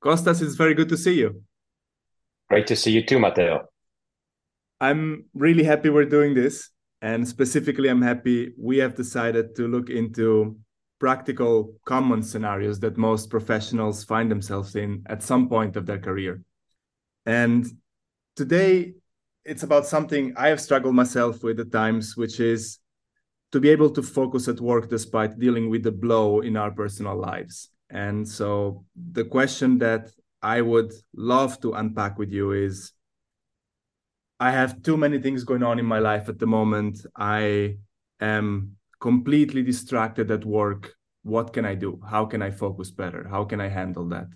Costas, 0.00 0.42
it's 0.42 0.54
very 0.54 0.74
good 0.74 0.88
to 0.90 0.96
see 0.96 1.18
you. 1.18 1.42
Great 2.48 2.66
to 2.68 2.76
see 2.76 2.92
you 2.92 3.04
too, 3.04 3.18
Matteo. 3.18 3.66
I'm 4.80 5.24
really 5.34 5.64
happy 5.64 5.90
we're 5.90 6.04
doing 6.04 6.34
this. 6.34 6.70
And 7.00 7.26
specifically, 7.28 7.88
I'm 7.88 8.02
happy 8.02 8.52
we 8.58 8.78
have 8.78 8.94
decided 8.94 9.54
to 9.56 9.68
look 9.68 9.90
into 9.90 10.58
practical, 10.98 11.74
common 11.84 12.22
scenarios 12.22 12.80
that 12.80 12.96
most 12.96 13.30
professionals 13.30 14.04
find 14.04 14.30
themselves 14.30 14.74
in 14.74 15.04
at 15.06 15.22
some 15.22 15.48
point 15.48 15.76
of 15.76 15.86
their 15.86 15.98
career. 15.98 16.42
And 17.24 17.66
today, 18.34 18.94
it's 19.44 19.62
about 19.62 19.86
something 19.86 20.34
I 20.36 20.48
have 20.48 20.60
struggled 20.60 20.94
myself 20.94 21.42
with 21.42 21.60
at 21.60 21.70
times, 21.70 22.16
which 22.16 22.40
is 22.40 22.78
to 23.52 23.60
be 23.60 23.70
able 23.70 23.90
to 23.90 24.02
focus 24.02 24.48
at 24.48 24.60
work 24.60 24.90
despite 24.90 25.38
dealing 25.38 25.70
with 25.70 25.84
the 25.84 25.92
blow 25.92 26.40
in 26.40 26.56
our 26.56 26.70
personal 26.70 27.16
lives. 27.16 27.70
And 27.90 28.28
so 28.28 28.84
the 28.94 29.24
question 29.24 29.78
that 29.78 30.10
I 30.42 30.60
would 30.60 30.92
love 31.14 31.60
to 31.60 31.72
unpack 31.72 32.18
with 32.18 32.30
you 32.30 32.52
is 32.52 32.92
I 34.40 34.52
have 34.52 34.82
too 34.82 34.96
many 34.96 35.20
things 35.20 35.44
going 35.44 35.62
on 35.62 35.78
in 35.78 35.86
my 35.86 35.98
life 35.98 36.28
at 36.28 36.38
the 36.38 36.46
moment. 36.46 37.04
I 37.16 37.78
am 38.20 38.76
completely 39.00 39.62
distracted 39.62 40.30
at 40.30 40.44
work. 40.44 40.92
What 41.22 41.52
can 41.52 41.64
I 41.64 41.74
do? 41.74 42.00
How 42.08 42.24
can 42.24 42.42
I 42.42 42.50
focus 42.50 42.90
better? 42.90 43.26
How 43.28 43.44
can 43.44 43.60
I 43.60 43.68
handle 43.68 44.08
that? 44.10 44.26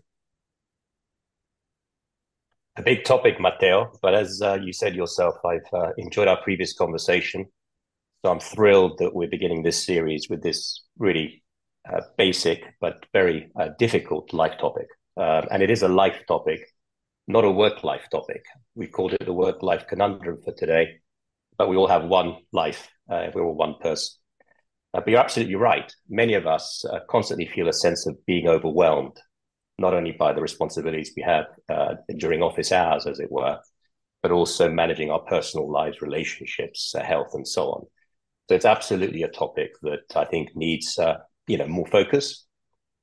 A 2.77 2.83
big 2.83 3.05
topic, 3.05 3.39
Matteo. 3.39 3.93
But 4.01 4.15
as 4.15 4.41
uh, 4.43 4.55
you 4.55 4.73
said 4.73 4.95
yourself, 4.95 5.37
I've 5.45 5.61
uh, 5.73 5.91
enjoyed 5.99 6.27
our 6.27 6.43
previous 6.43 6.73
conversation. 6.73 7.47
So 8.25 8.31
I'm 8.31 8.41
thrilled 8.41 8.99
that 8.99 9.15
we're 9.15 9.29
beginning 9.29 9.63
this 9.63 9.85
series 9.85 10.29
with 10.31 10.43
this 10.43 10.83
really 10.99 11.42
basic 12.17 12.65
but 12.81 13.05
very 13.13 13.51
uh, 13.59 13.69
difficult 13.79 14.33
life 14.33 14.59
topic. 14.59 14.87
Um, 15.17 15.47
and 15.51 15.63
it 15.63 15.71
is 15.71 15.83
a 15.83 15.89
life 15.89 16.23
topic, 16.27 16.61
not 17.27 17.45
a 17.45 17.51
work 17.51 17.85
life 17.85 18.07
topic. 18.11 18.45
We've 18.75 18.93
called 18.93 19.13
it 19.15 19.25
the 19.25 19.33
work 19.33 19.63
life 19.63 19.87
conundrum 19.89 20.41
for 20.45 20.53
today, 20.55 21.01
but 21.59 21.69
we 21.69 21.77
all 21.77 21.89
have 21.89 22.05
one 22.05 22.37
life. 22.53 22.89
Uh, 23.11 23.27
we're 23.35 23.45
all 23.45 23.55
one 23.55 23.75
person. 23.81 24.19
Uh, 24.95 25.01
but 25.01 25.09
you're 25.09 25.21
absolutely 25.21 25.55
right. 25.55 25.93
Many 26.09 26.35
of 26.35 26.47
us 26.47 26.85
uh, 26.85 27.01
constantly 27.09 27.47
feel 27.47 27.69
a 27.69 27.73
sense 27.73 28.07
of 28.07 28.25
being 28.27 28.49
overwhelmed, 28.49 29.19
not 29.79 29.95
only 29.95 30.13
by 30.13 30.33
the 30.33 30.43
responsibilities 30.43 31.13
we 31.17 31.23
have 31.23 31.47
uh, 31.69 31.95
during 32.19 32.43
office 32.43 32.73
hours, 32.73 33.07
as 33.07 33.19
it 33.19 33.31
were, 33.31 33.59
but 34.23 34.31
also 34.31 34.71
managing 34.71 35.11
our 35.11 35.21
personal 35.21 35.71
lives, 35.71 36.01
relationships, 36.01 36.95
health, 37.03 37.31
and 37.35 37.47
so 37.47 37.71
on. 37.71 37.87
So 38.49 38.55
it's 38.55 38.65
absolutely 38.65 39.23
a 39.23 39.29
topic 39.29 39.73
that 39.83 40.15
I 40.15 40.25
think 40.27 40.51
needs 40.55 40.99
uh, 40.99 41.19
you 41.47 41.59
know 41.59 41.67
more 41.67 41.87
focus, 41.87 42.47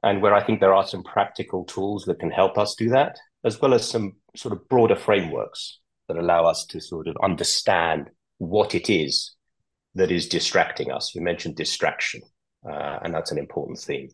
and 0.04 0.22
where 0.22 0.34
I 0.34 0.44
think 0.44 0.60
there 0.60 0.74
are 0.74 0.88
some 0.88 1.04
practical 1.04 1.66
tools 1.66 2.06
that 2.06 2.20
can 2.20 2.32
help 2.32 2.58
us 2.58 2.76
do 2.76 2.90
that, 2.90 3.18
as 3.44 3.60
well 3.62 3.74
as 3.74 3.88
some 3.88 4.14
sort 4.36 4.54
of 4.54 4.68
broader 4.70 4.96
frameworks 4.96 5.80
that 6.08 6.18
allow 6.18 6.46
us 6.46 6.66
to 6.68 6.80
sort 6.80 7.08
of 7.08 7.16
understand 7.24 8.10
what 8.38 8.74
it 8.76 8.90
is 8.90 9.36
that 9.96 10.12
is 10.12 10.28
distracting 10.28 10.92
us. 10.92 11.14
You 11.14 11.22
mentioned 11.22 11.56
distraction, 11.56 12.22
uh, 12.68 13.00
and 13.04 13.14
that's 13.14 13.32
an 13.32 13.38
important 13.38 13.80
theme. 13.80 14.10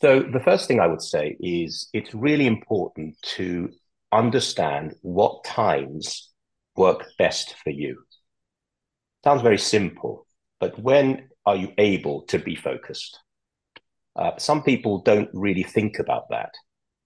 So 0.00 0.20
the 0.20 0.40
first 0.40 0.66
thing 0.66 0.80
I 0.80 0.86
would 0.86 1.02
say 1.02 1.36
is 1.40 1.88
it's 1.92 2.14
really 2.14 2.46
important 2.46 3.16
to 3.36 3.70
understand 4.12 4.94
what 5.02 5.44
times 5.44 6.30
work 6.76 7.06
best 7.18 7.54
for 7.62 7.70
you. 7.70 8.02
Sounds 9.22 9.42
very 9.42 9.58
simple, 9.58 10.26
but 10.58 10.78
when 10.78 11.28
are 11.50 11.56
you 11.56 11.72
able 11.78 12.22
to 12.22 12.38
be 12.38 12.54
focused? 12.54 13.18
Uh, 14.14 14.30
some 14.38 14.62
people 14.62 15.02
don't 15.02 15.28
really 15.32 15.64
think 15.64 15.98
about 15.98 16.28
that. 16.30 16.54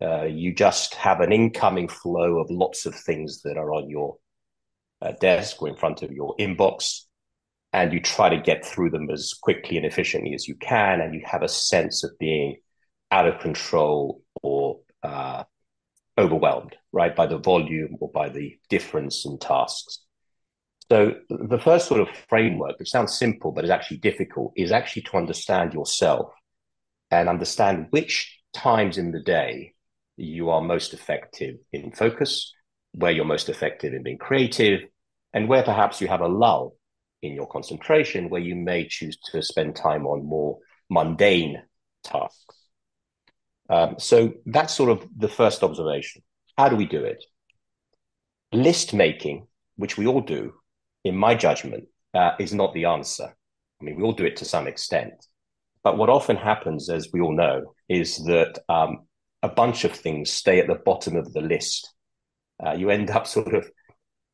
Uh, 0.02 0.24
you 0.24 0.54
just 0.54 0.94
have 0.96 1.20
an 1.20 1.32
incoming 1.32 1.88
flow 1.88 2.38
of 2.38 2.50
lots 2.50 2.84
of 2.84 2.94
things 2.94 3.40
that 3.40 3.56
are 3.56 3.72
on 3.72 3.88
your 3.88 4.18
uh, 5.00 5.12
desk 5.18 5.62
or 5.62 5.68
in 5.68 5.76
front 5.76 6.02
of 6.02 6.12
your 6.12 6.36
inbox, 6.38 7.04
and 7.72 7.90
you 7.94 8.00
try 8.00 8.28
to 8.28 8.36
get 8.36 8.66
through 8.66 8.90
them 8.90 9.08
as 9.08 9.32
quickly 9.32 9.78
and 9.78 9.86
efficiently 9.86 10.34
as 10.34 10.46
you 10.46 10.56
can, 10.56 11.00
and 11.00 11.14
you 11.14 11.22
have 11.24 11.42
a 11.42 11.48
sense 11.48 12.04
of 12.04 12.10
being 12.18 12.56
out 13.10 13.26
of 13.26 13.40
control 13.40 14.20
or 14.42 14.80
uh, 15.02 15.42
overwhelmed, 16.18 16.76
right, 16.92 17.16
by 17.16 17.26
the 17.26 17.38
volume 17.38 17.96
or 17.98 18.10
by 18.10 18.28
the 18.28 18.58
difference 18.68 19.24
in 19.24 19.38
tasks. 19.38 20.03
So 20.90 21.14
the 21.30 21.58
first 21.58 21.88
sort 21.88 22.00
of 22.00 22.08
framework, 22.28 22.78
which 22.78 22.90
sounds 22.90 23.18
simple 23.18 23.52
but 23.52 23.64
is 23.64 23.70
actually 23.70 23.98
difficult, 23.98 24.52
is 24.56 24.70
actually 24.70 25.02
to 25.02 25.16
understand 25.16 25.72
yourself 25.72 26.32
and 27.10 27.28
understand 27.28 27.86
which 27.90 28.38
times 28.52 28.98
in 28.98 29.12
the 29.12 29.20
day 29.20 29.72
you 30.16 30.50
are 30.50 30.60
most 30.60 30.94
effective 30.94 31.56
in 31.72 31.92
focus, 31.92 32.52
where 32.92 33.10
you're 33.10 33.24
most 33.24 33.48
effective 33.48 33.94
in 33.94 34.02
being 34.02 34.18
creative, 34.18 34.80
and 35.32 35.48
where 35.48 35.62
perhaps 35.62 36.00
you 36.00 36.08
have 36.08 36.20
a 36.20 36.28
lull 36.28 36.76
in 37.22 37.32
your 37.32 37.48
concentration, 37.48 38.28
where 38.28 38.40
you 38.40 38.54
may 38.54 38.86
choose 38.86 39.16
to 39.16 39.42
spend 39.42 39.74
time 39.74 40.06
on 40.06 40.24
more 40.24 40.58
mundane 40.90 41.62
tasks. 42.04 42.56
Um, 43.70 43.96
so 43.98 44.34
that's 44.44 44.74
sort 44.74 44.90
of 44.90 45.08
the 45.16 45.28
first 45.28 45.62
observation. 45.62 46.22
How 46.56 46.68
do 46.68 46.76
we 46.76 46.84
do 46.84 47.02
it? 47.02 47.24
List 48.52 48.92
making, 48.92 49.46
which 49.76 49.96
we 49.96 50.06
all 50.06 50.20
do, 50.20 50.52
in 51.04 51.16
my 51.16 51.34
judgment, 51.34 51.84
uh, 52.14 52.32
is 52.38 52.54
not 52.54 52.74
the 52.74 52.86
answer. 52.86 53.34
I 53.80 53.84
mean, 53.84 53.96
we 53.96 54.02
all 54.02 54.12
do 54.12 54.24
it 54.24 54.36
to 54.36 54.44
some 54.44 54.66
extent. 54.66 55.26
But 55.82 55.98
what 55.98 56.08
often 56.08 56.36
happens, 56.36 56.88
as 56.88 57.10
we 57.12 57.20
all 57.20 57.34
know, 57.36 57.74
is 57.88 58.24
that 58.24 58.58
um, 58.68 59.06
a 59.42 59.48
bunch 59.48 59.84
of 59.84 59.92
things 59.92 60.30
stay 60.30 60.58
at 60.58 60.66
the 60.66 60.76
bottom 60.76 61.16
of 61.16 61.32
the 61.32 61.42
list. 61.42 61.92
Uh, 62.64 62.72
you 62.72 62.90
end 62.90 63.10
up 63.10 63.26
sort 63.36 63.54
of 63.54 63.70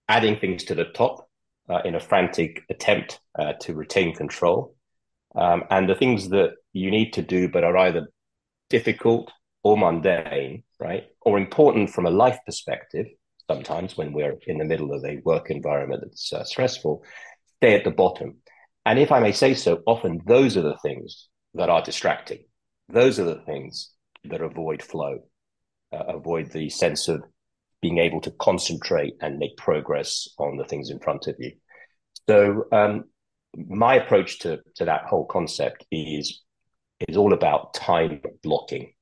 adding 0.09 0.39
things 0.39 0.65
to 0.65 0.75
the 0.75 0.85
top 0.85 1.29
uh, 1.69 1.81
in 1.85 1.95
a 1.95 2.01
frantic 2.01 2.63
attempt 2.71 3.21
uh, 3.39 3.55
to 3.61 3.75
retain 3.75 4.15
control. 4.15 4.75
Um, 5.35 5.65
and 5.71 5.89
the 5.89 5.95
things 5.95 6.29
that 6.31 6.55
you 6.73 6.91
need 6.91 7.13
to 7.15 7.23
do, 7.23 7.49
but 7.49 7.65
are 7.65 7.77
either 7.77 8.09
difficult 8.69 9.31
or 9.63 9.77
mundane, 9.77 10.65
right, 10.79 11.05
or 11.21 11.39
important 11.39 11.91
from 11.91 12.07
a 12.07 12.11
life 12.11 12.39
perspective, 12.47 13.07
sometimes 13.51 13.97
when 13.97 14.13
we're 14.13 14.39
in 14.47 14.59
the 14.59 14.71
middle 14.73 14.93
of 14.93 15.05
a 15.05 15.21
work 15.25 15.51
environment 15.51 16.03
that's 16.05 16.33
uh, 16.33 16.45
stressful, 16.45 17.03
stay 17.57 17.75
at 17.75 17.83
the 17.83 17.91
bottom. 17.91 18.37
And 18.87 18.97
if 18.99 19.11
I 19.11 19.19
may 19.19 19.33
say 19.33 19.55
so, 19.55 19.83
often 19.87 20.21
those 20.25 20.57
are 20.57 20.63
the 20.63 20.79
things 20.79 21.29
that 21.55 21.69
are 21.69 21.83
distracting. 21.83 22.45
Those 22.89 23.19
are 23.19 23.25
the 23.25 23.43
things 23.51 23.91
that 24.31 24.41
avoid 24.41 24.83
flow, 24.83 25.19
uh, 25.93 26.05
avoid 26.19 26.53
the 26.53 26.69
sense 26.71 27.09
of 27.09 27.25
being 27.83 27.99
able 27.99 28.21
to 28.21 28.31
concentrate 28.49 29.15
and 29.21 29.39
make 29.39 29.57
progress 29.57 30.29
on 30.39 30.57
the 30.57 30.69
things 30.71 30.91
in 30.91 31.01
front 31.01 31.27
of 31.27 31.35
you. 31.41 31.53
So, 32.29 32.67
um, 32.71 33.05
my 33.57 33.95
approach 33.97 34.39
to, 34.41 34.61
to 34.77 34.85
that 34.85 35.07
whole 35.07 35.27
concept 35.27 35.85
is 35.91 36.43
is 37.09 37.17
all 37.17 37.33
about 37.33 37.75
time 37.75 38.21
blocking. 38.45 38.93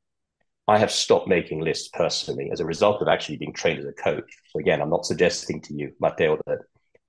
I 0.69 0.77
have 0.77 0.91
stopped 0.91 1.29
making 1.29 1.61
lists 1.61 1.89
personally 1.89 2.51
as 2.53 2.61
a 2.61 2.67
result 2.67 3.01
of 3.01 3.09
actually 3.09 3.39
being 3.39 3.55
trained 3.55 3.79
as 3.79 3.87
a 3.87 3.93
coach. 3.93 4.31
So 4.51 4.61
again, 4.61 4.83
I'm 4.83 4.91
not 4.91 5.07
suggesting 5.07 5.63
to 5.63 5.75
you, 5.75 5.93
Matteo, 5.99 6.39
that 6.47 6.59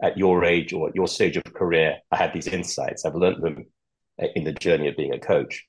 at 0.02 0.18
your 0.18 0.46
age 0.46 0.72
or 0.72 0.88
at 0.88 0.96
your 0.96 1.09
stage 1.09 1.36
of 1.36 1.44
career, 1.53 1.97
I 2.09 2.16
had 2.16 2.31
these 2.31 2.47
insights. 2.47 3.03
I've 3.03 3.16
learned 3.16 3.44
them 3.44 3.66
in 4.18 4.46
the 4.46 4.53
journey 4.53 4.88
of 4.88 4.96
being 4.96 5.14
a 5.14 5.20
coach. 5.20 5.66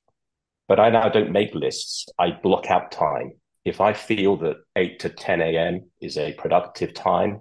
But 0.69 0.78
I 0.78 0.91
now 0.91 1.09
don't 1.09 1.33
make 1.33 1.53
lists. 1.53 2.06
I 2.17 2.31
block 2.31 2.71
out 2.71 2.93
time. 2.93 3.33
If 3.65 3.81
I 3.81 3.93
feel 3.93 4.37
that 4.37 4.59
8 4.77 5.01
to 5.01 5.09
10 5.09 5.43
a.m. 5.43 5.91
is 6.01 6.17
a 6.17 6.33
productive 6.34 6.95
time, 6.95 7.41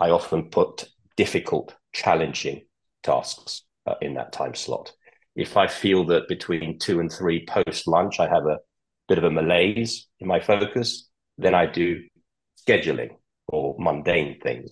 I 0.00 0.10
often 0.10 0.50
put 0.50 0.88
difficult, 1.16 1.76
challenging 1.92 2.66
tasks 3.04 3.62
uh, 3.86 3.94
in 4.02 4.14
that 4.14 4.32
time 4.32 4.56
slot. 4.56 4.92
If 5.36 5.56
I 5.56 5.68
feel 5.68 6.04
that 6.06 6.26
between 6.26 6.80
two 6.80 6.98
and 6.98 7.10
three 7.10 7.46
post 7.46 7.86
lunch, 7.86 8.18
I 8.18 8.28
have 8.28 8.46
a 8.46 8.58
bit 9.08 9.18
of 9.18 9.24
a 9.24 9.30
malaise 9.30 10.06
in 10.20 10.26
my 10.26 10.40
focus, 10.40 11.08
then 11.38 11.54
I 11.54 11.66
do 11.66 12.02
scheduling 12.66 13.10
or 13.48 13.76
mundane 13.78 14.40
things. 14.40 14.70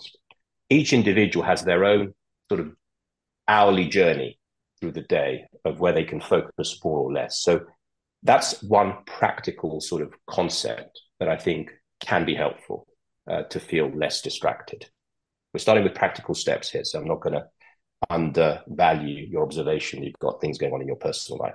Each 0.70 0.92
individual 0.92 1.44
has 1.44 1.62
their 1.62 1.84
own 1.84 2.14
sort 2.48 2.60
of 2.60 2.72
hourly 3.46 3.88
journey 3.88 4.38
through 4.80 4.92
the 4.92 5.02
day 5.02 5.44
of 5.64 5.80
where 5.80 5.92
they 5.92 6.04
can 6.04 6.20
focus 6.20 6.78
more 6.82 6.98
or 6.98 7.12
less. 7.12 7.40
So 7.40 7.60
that's 8.22 8.62
one 8.62 8.96
practical 9.06 9.80
sort 9.80 10.02
of 10.02 10.12
concept 10.26 11.00
that 11.20 11.28
I 11.28 11.36
think 11.36 11.70
can 12.00 12.24
be 12.24 12.34
helpful 12.34 12.86
uh, 13.30 13.42
to 13.44 13.60
feel 13.60 13.90
less 13.90 14.22
distracted. 14.22 14.86
We're 15.52 15.60
starting 15.60 15.84
with 15.84 15.94
practical 15.94 16.34
steps 16.34 16.70
here, 16.70 16.84
so 16.84 16.98
I'm 16.98 17.06
not 17.06 17.20
going 17.20 17.34
to 17.34 17.46
undervalue 18.10 19.26
your 19.26 19.42
observation. 19.42 20.02
You've 20.02 20.18
got 20.18 20.40
things 20.40 20.58
going 20.58 20.72
on 20.72 20.80
in 20.80 20.88
your 20.88 20.96
personal 20.96 21.38
life. 21.38 21.54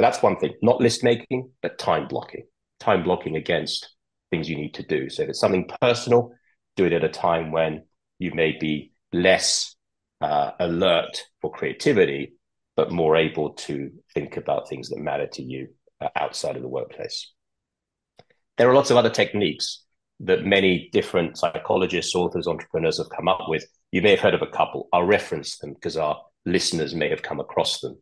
But 0.00 0.12
that's 0.12 0.22
one 0.22 0.38
thing, 0.38 0.54
not 0.62 0.80
list 0.80 1.04
making, 1.04 1.50
but 1.60 1.78
time 1.78 2.08
blocking, 2.08 2.46
time 2.78 3.02
blocking 3.02 3.36
against 3.36 3.94
things 4.30 4.48
you 4.48 4.56
need 4.56 4.72
to 4.72 4.82
do. 4.82 5.10
So 5.10 5.24
if 5.24 5.28
it's 5.28 5.40
something 5.40 5.68
personal, 5.82 6.32
do 6.74 6.86
it 6.86 6.94
at 6.94 7.04
a 7.04 7.10
time 7.10 7.52
when 7.52 7.82
you 8.18 8.32
may 8.32 8.56
be 8.58 8.92
less 9.12 9.76
uh, 10.22 10.52
alert 10.58 11.22
for 11.42 11.52
creativity, 11.52 12.32
but 12.76 12.90
more 12.90 13.14
able 13.14 13.50
to 13.66 13.90
think 14.14 14.38
about 14.38 14.70
things 14.70 14.88
that 14.88 15.00
matter 15.00 15.26
to 15.34 15.42
you 15.42 15.68
uh, 16.00 16.08
outside 16.16 16.56
of 16.56 16.62
the 16.62 16.68
workplace. 16.68 17.30
There 18.56 18.70
are 18.70 18.74
lots 18.74 18.90
of 18.90 18.96
other 18.96 19.10
techniques 19.10 19.84
that 20.20 20.46
many 20.46 20.88
different 20.94 21.36
psychologists, 21.36 22.14
authors, 22.14 22.46
entrepreneurs 22.46 22.96
have 22.96 23.10
come 23.14 23.28
up 23.28 23.48
with. 23.48 23.66
You 23.92 24.00
may 24.00 24.12
have 24.12 24.20
heard 24.20 24.32
of 24.32 24.40
a 24.40 24.46
couple. 24.46 24.88
I'll 24.94 25.04
reference 25.04 25.58
them 25.58 25.74
because 25.74 25.98
our 25.98 26.22
listeners 26.46 26.94
may 26.94 27.10
have 27.10 27.20
come 27.20 27.38
across 27.38 27.80
them. 27.80 27.98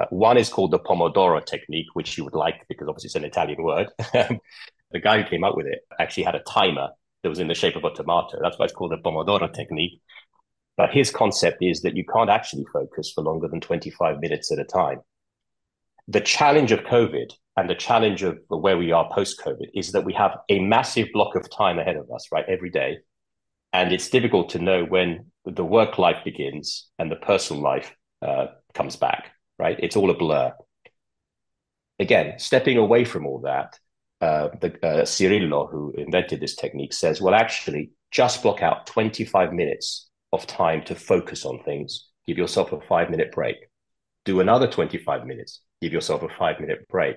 Uh, 0.00 0.06
one 0.10 0.36
is 0.36 0.48
called 0.48 0.70
the 0.70 0.78
Pomodoro 0.78 1.44
technique, 1.44 1.86
which 1.94 2.16
you 2.16 2.24
would 2.24 2.34
like 2.34 2.64
because 2.68 2.88
obviously 2.88 3.08
it's 3.08 3.14
an 3.16 3.24
Italian 3.24 3.62
word. 3.62 3.88
the 4.12 5.00
guy 5.02 5.20
who 5.22 5.28
came 5.28 5.44
up 5.44 5.56
with 5.56 5.66
it 5.66 5.80
actually 5.98 6.24
had 6.24 6.34
a 6.34 6.42
timer 6.48 6.88
that 7.22 7.28
was 7.28 7.38
in 7.38 7.48
the 7.48 7.54
shape 7.54 7.76
of 7.76 7.84
a 7.84 7.90
tomato. 7.92 8.38
That's 8.40 8.58
why 8.58 8.64
it's 8.64 8.74
called 8.74 8.92
the 8.92 8.98
Pomodoro 8.98 9.52
technique. 9.52 10.00
But 10.76 10.90
his 10.92 11.10
concept 11.10 11.58
is 11.60 11.82
that 11.82 11.96
you 11.96 12.04
can't 12.04 12.30
actually 12.30 12.64
focus 12.72 13.12
for 13.14 13.22
longer 13.22 13.48
than 13.48 13.60
25 13.60 14.20
minutes 14.20 14.50
at 14.50 14.58
a 14.58 14.64
time. 14.64 15.00
The 16.08 16.20
challenge 16.20 16.72
of 16.72 16.80
COVID 16.80 17.32
and 17.56 17.68
the 17.68 17.74
challenge 17.74 18.22
of 18.22 18.38
where 18.48 18.78
we 18.78 18.90
are 18.90 19.08
post 19.12 19.40
COVID 19.44 19.68
is 19.74 19.92
that 19.92 20.04
we 20.04 20.14
have 20.14 20.38
a 20.48 20.60
massive 20.60 21.08
block 21.12 21.36
of 21.36 21.50
time 21.50 21.78
ahead 21.78 21.96
of 21.96 22.10
us, 22.10 22.28
right, 22.32 22.46
every 22.48 22.70
day. 22.70 22.98
And 23.72 23.92
it's 23.92 24.08
difficult 24.08 24.48
to 24.50 24.58
know 24.58 24.84
when 24.84 25.26
the 25.44 25.64
work 25.64 25.98
life 25.98 26.24
begins 26.24 26.88
and 26.98 27.10
the 27.10 27.16
personal 27.16 27.62
life 27.62 27.94
uh, 28.22 28.46
comes 28.74 28.96
back, 28.96 29.32
right? 29.60 29.78
It's 29.78 29.94
all 29.94 30.10
a 30.10 30.16
blur. 30.16 30.52
Again, 31.98 32.38
stepping 32.38 32.78
away 32.78 33.04
from 33.04 33.26
all 33.26 33.40
that, 33.40 33.78
uh, 34.22 34.48
the, 34.60 34.68
uh, 34.82 35.04
Cirillo, 35.04 35.70
who 35.70 35.92
invented 35.96 36.40
this 36.40 36.56
technique, 36.56 36.94
says, 36.94 37.20
well, 37.20 37.34
actually, 37.34 37.90
just 38.10 38.42
block 38.42 38.62
out 38.62 38.86
25 38.86 39.52
minutes 39.52 40.08
of 40.32 40.46
time 40.46 40.82
to 40.84 40.94
focus 40.94 41.44
on 41.44 41.62
things. 41.62 42.08
Give 42.26 42.38
yourself 42.38 42.72
a 42.72 42.80
five 42.80 43.10
minute 43.10 43.32
break. 43.32 43.56
Do 44.24 44.40
another 44.40 44.66
25 44.66 45.26
minutes. 45.26 45.60
Give 45.82 45.92
yourself 45.92 46.22
a 46.22 46.28
five 46.28 46.58
minute 46.58 46.88
break. 46.88 47.16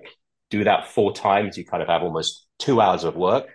Do 0.49 0.65
that 0.65 0.89
four 0.89 1.13
times. 1.13 1.57
You 1.57 1.65
kind 1.65 1.81
of 1.81 1.89
have 1.89 2.03
almost 2.03 2.45
two 2.59 2.81
hours 2.81 3.05
of 3.05 3.15
work, 3.15 3.47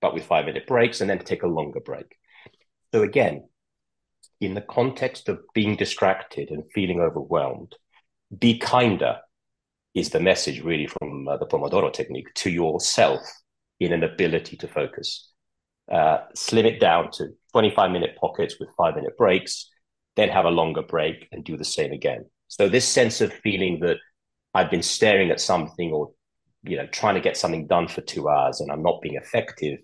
but 0.00 0.14
with 0.14 0.24
five 0.24 0.46
minute 0.46 0.66
breaks, 0.66 1.00
and 1.00 1.08
then 1.08 1.18
take 1.18 1.42
a 1.42 1.46
longer 1.58 1.80
break. 1.80 2.16
So, 2.94 3.02
again, 3.02 3.48
in 4.40 4.54
the 4.54 4.60
context 4.60 5.28
of 5.28 5.40
being 5.54 5.76
distracted 5.76 6.50
and 6.50 6.64
feeling 6.74 7.00
overwhelmed, 7.00 7.74
be 8.38 8.58
kinder 8.58 9.18
is 9.94 10.10
the 10.10 10.20
message 10.20 10.62
really 10.62 10.86
from 10.86 11.28
uh, 11.28 11.36
the 11.36 11.46
Pomodoro 11.46 11.92
technique 11.92 12.32
to 12.34 12.50
yourself 12.50 13.20
in 13.78 13.92
an 13.92 14.02
ability 14.02 14.56
to 14.56 14.68
focus. 14.68 15.30
Uh, 15.90 16.18
slim 16.34 16.64
it 16.64 16.80
down 16.80 17.10
to 17.10 17.28
25 17.52 17.90
minute 17.90 18.16
pockets 18.18 18.56
with 18.58 18.70
five 18.76 18.94
minute 18.94 19.16
breaks, 19.18 19.68
then 20.16 20.28
have 20.28 20.44
a 20.44 20.50
longer 20.50 20.82
break 20.82 21.28
and 21.32 21.44
do 21.44 21.56
the 21.56 21.64
same 21.64 21.92
again. 21.92 22.24
So 22.48 22.68
this 22.68 22.86
sense 22.86 23.20
of 23.20 23.32
feeling 23.32 23.80
that 23.80 23.98
I've 24.54 24.70
been 24.70 24.82
staring 24.82 25.30
at 25.30 25.40
something 25.40 25.90
or 25.92 26.12
you 26.62 26.76
know 26.76 26.86
trying 26.86 27.14
to 27.14 27.20
get 27.20 27.36
something 27.36 27.66
done 27.66 27.88
for 27.88 28.02
two 28.02 28.28
hours 28.28 28.60
and 28.60 28.70
I'm 28.70 28.82
not 28.82 29.02
being 29.02 29.16
effective 29.16 29.80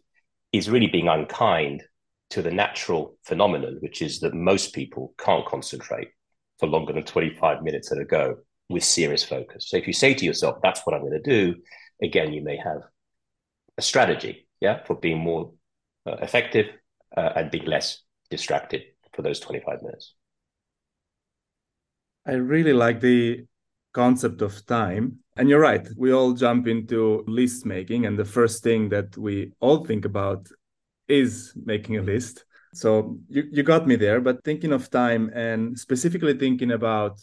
is 0.52 0.70
really 0.70 0.86
being 0.86 1.08
unkind 1.08 1.82
to 2.30 2.42
the 2.42 2.50
natural 2.50 3.16
phenomenon, 3.24 3.78
which 3.80 4.00
is 4.00 4.20
that 4.20 4.34
most 4.34 4.74
people 4.74 5.14
can't 5.18 5.46
concentrate 5.46 6.08
for 6.58 6.66
longer 6.66 6.92
than 6.92 7.04
25 7.04 7.62
minutes 7.62 7.92
at 7.92 7.98
a 7.98 8.04
go 8.04 8.38
with 8.68 8.84
serious 8.84 9.24
focus. 9.24 9.68
So 9.68 9.76
if 9.76 9.86
you 9.86 9.92
say 9.92 10.14
to 10.14 10.24
yourself, 10.24 10.58
that's 10.62 10.80
what 10.84 10.94
I'm 10.94 11.02
going 11.02 11.20
to 11.22 11.30
do, 11.30 11.56
again, 12.02 12.32
you 12.32 12.42
may 12.42 12.56
have 12.56 12.82
a 13.76 13.82
strategy, 13.82 14.46
yeah, 14.60 14.84
for 14.84 14.94
being 14.94 15.18
more 15.18 15.52
uh, 16.06 16.16
effective 16.20 16.66
uh, 17.16 17.30
and 17.36 17.50
being 17.50 17.64
less 17.64 18.02
distracted 18.30 18.82
for 19.12 19.22
those 19.22 19.40
25 19.40 19.82
minutes. 19.82 20.14
I 22.26 22.32
really 22.32 22.74
like 22.74 23.00
the 23.00 23.46
concept 23.94 24.42
of 24.42 24.64
time. 24.66 25.18
And 25.36 25.48
you're 25.48 25.60
right, 25.60 25.88
we 25.96 26.12
all 26.12 26.32
jump 26.32 26.66
into 26.66 27.24
list 27.26 27.64
making. 27.64 28.06
And 28.06 28.18
the 28.18 28.24
first 28.24 28.62
thing 28.62 28.90
that 28.90 29.16
we 29.16 29.52
all 29.60 29.84
think 29.84 30.04
about 30.04 30.48
is 31.08 31.52
making 31.64 31.96
a 31.96 32.02
list. 32.02 32.44
So 32.74 33.18
you, 33.28 33.44
you 33.50 33.62
got 33.62 33.86
me 33.86 33.96
there, 33.96 34.20
but 34.20 34.44
thinking 34.44 34.72
of 34.72 34.90
time 34.90 35.30
and 35.34 35.78
specifically 35.78 36.34
thinking 36.34 36.72
about 36.72 37.20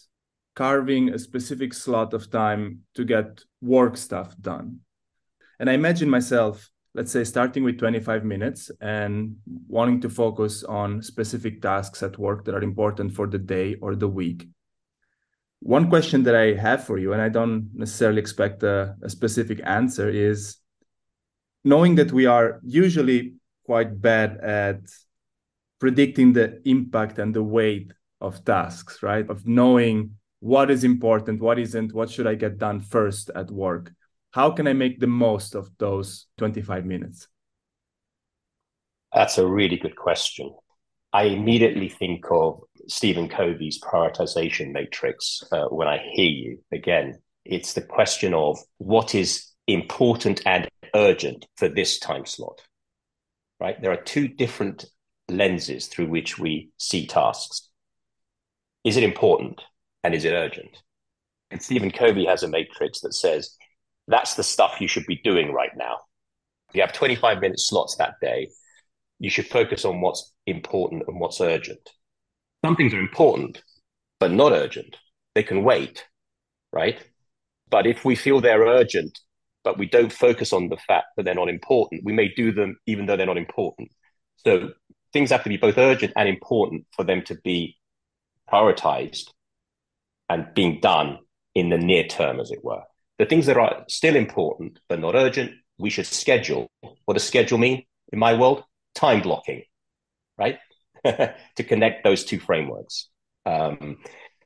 carving 0.55 1.09
a 1.09 1.19
specific 1.19 1.73
slot 1.73 2.13
of 2.13 2.31
time 2.31 2.79
to 2.95 3.03
get 3.03 3.41
work 3.61 3.97
stuff 3.97 4.35
done. 4.39 4.79
And 5.59 5.69
I 5.69 5.73
imagine 5.73 6.09
myself, 6.09 6.69
let's 6.93 7.11
say, 7.11 7.23
starting 7.23 7.63
with 7.63 7.77
25 7.77 8.23
minutes 8.23 8.71
and 8.81 9.35
wanting 9.67 10.01
to 10.01 10.09
focus 10.09 10.63
on 10.63 11.01
specific 11.01 11.61
tasks 11.61 12.03
at 12.03 12.17
work 12.17 12.45
that 12.45 12.55
are 12.55 12.63
important 12.63 13.13
for 13.13 13.27
the 13.27 13.37
day 13.37 13.75
or 13.81 13.95
the 13.95 14.07
week. 14.07 14.47
One 15.59 15.89
question 15.89 16.23
that 16.23 16.35
I 16.35 16.53
have 16.53 16.83
for 16.83 16.97
you, 16.97 17.13
and 17.13 17.21
I 17.21 17.29
don't 17.29 17.69
necessarily 17.73 18.19
expect 18.19 18.63
a, 18.63 18.95
a 19.01 19.09
specific 19.09 19.61
answer, 19.63 20.09
is 20.09 20.57
knowing 21.63 21.95
that 21.95 22.11
we 22.11 22.25
are 22.25 22.59
usually 22.63 23.35
quite 23.65 23.99
bad 23.99 24.37
at 24.37 24.81
predicting 25.85 26.33
the 26.33 26.59
impact 26.67 27.19
and 27.19 27.31
the 27.31 27.43
weight 27.43 27.93
of 28.19 28.43
tasks, 28.43 29.03
right? 29.03 29.29
Of 29.29 29.45
knowing 29.45 30.15
what 30.39 30.71
is 30.71 30.83
important, 30.83 31.39
what 31.39 31.59
isn't, 31.59 31.93
what 31.93 32.09
should 32.09 32.25
I 32.25 32.33
get 32.33 32.57
done 32.57 32.79
first 32.79 33.29
at 33.35 33.51
work? 33.51 33.93
How 34.31 34.49
can 34.49 34.65
I 34.65 34.73
make 34.73 34.99
the 34.99 35.05
most 35.05 35.53
of 35.53 35.69
those 35.77 36.25
25 36.39 36.85
minutes? 36.87 37.27
That's 39.13 39.37
a 39.37 39.45
really 39.45 39.77
good 39.77 39.95
question. 39.95 40.55
I 41.13 41.25
immediately 41.25 41.89
think 41.89 42.25
of 42.31 42.61
Stephen 42.87 43.29
Covey's 43.29 43.79
prioritization 43.79 44.71
matrix 44.71 45.43
uh, 45.51 45.65
when 45.65 45.87
I 45.87 45.99
hear 46.13 46.31
you. 46.31 46.63
Again, 46.71 47.19
it's 47.45 47.73
the 47.73 47.83
question 47.83 48.33
of 48.33 48.57
what 48.79 49.13
is 49.13 49.51
important 49.67 50.41
and 50.47 50.67
urgent 50.95 51.45
for 51.57 51.67
this 51.67 51.99
time 51.99 52.25
slot, 52.25 52.63
right? 53.59 53.79
There 53.79 53.91
are 53.91 54.03
two 54.03 54.27
different 54.27 54.85
lenses 55.29 55.87
through 55.87 56.07
which 56.07 56.37
we 56.37 56.69
see 56.77 57.07
tasks. 57.07 57.69
Is 58.83 58.97
it 58.97 59.03
important? 59.03 59.61
and 60.05 60.13
is 60.13 60.23
it 60.23 60.33
urgent? 60.33 60.83
And 61.49 61.59
Stephen 61.59 61.89
Covey 61.89 62.25
has 62.25 62.43
a 62.43 62.47
matrix 62.47 63.01
that 63.01 63.15
says 63.15 63.57
that's 64.07 64.35
the 64.35 64.43
stuff 64.43 64.79
you 64.79 64.87
should 64.87 65.07
be 65.07 65.19
doing 65.23 65.51
right 65.51 65.75
now. 65.75 65.97
You 66.73 66.81
have 66.81 66.93
25 66.93 67.41
minute 67.41 67.59
slots 67.59 67.95
that 67.95 68.19
day, 68.21 68.49
you 69.19 69.31
should 69.31 69.47
focus 69.47 69.83
on 69.83 70.01
what's 70.01 70.31
important 70.45 71.03
and 71.07 71.19
what's 71.19 71.41
urgent. 71.41 71.89
Some 72.63 72.75
things 72.75 72.93
are 72.93 72.99
important, 72.99 73.63
but 74.19 74.31
not 74.31 74.51
urgent. 74.51 74.95
They 75.33 75.41
can 75.41 75.63
wait, 75.63 76.05
right? 76.71 76.99
But 77.71 77.87
if 77.87 78.05
we 78.05 78.15
feel 78.15 78.41
they're 78.41 78.61
urgent, 78.61 79.17
but 79.63 79.79
we 79.79 79.87
don't 79.87 80.13
focus 80.13 80.53
on 80.53 80.69
the 80.69 80.77
fact 80.77 81.07
that 81.17 81.23
they're 81.23 81.33
not 81.33 81.49
important, 81.49 82.03
we 82.05 82.13
may 82.13 82.27
do 82.27 82.51
them 82.51 82.77
even 82.85 83.07
though 83.07 83.17
they're 83.17 83.25
not 83.25 83.37
important. 83.37 83.89
So 84.45 84.69
things 85.15 85.31
have 85.31 85.43
to 85.43 85.49
be 85.49 85.55
both 85.55 85.77
urgent 85.77 86.11
and 86.17 86.27
important 86.27 86.85
for 86.93 87.05
them 87.05 87.21
to 87.21 87.35
be 87.35 87.77
prioritized 88.51 89.29
and 90.29 90.45
being 90.53 90.81
done 90.81 91.19
in 91.53 91.69
the 91.69 91.77
near 91.77 92.03
term, 92.03 92.41
as 92.41 92.51
it 92.51 92.65
were. 92.65 92.81
The 93.17 93.25
things 93.25 93.45
that 93.45 93.55
are 93.55 93.85
still 93.87 94.17
important 94.17 94.77
but 94.89 94.99
not 94.99 95.15
urgent, 95.15 95.53
we 95.77 95.89
should 95.89 96.05
schedule. 96.05 96.69
What 97.05 97.13
does 97.13 97.23
schedule 97.23 97.57
mean 97.57 97.85
in 98.11 98.19
my 98.19 98.33
world? 98.33 98.65
Time 98.93 99.21
blocking, 99.21 99.63
right? 100.37 100.59
to 101.05 101.63
connect 101.65 102.03
those 102.03 102.25
two 102.25 102.39
frameworks. 102.39 103.07
Um, 103.45 103.99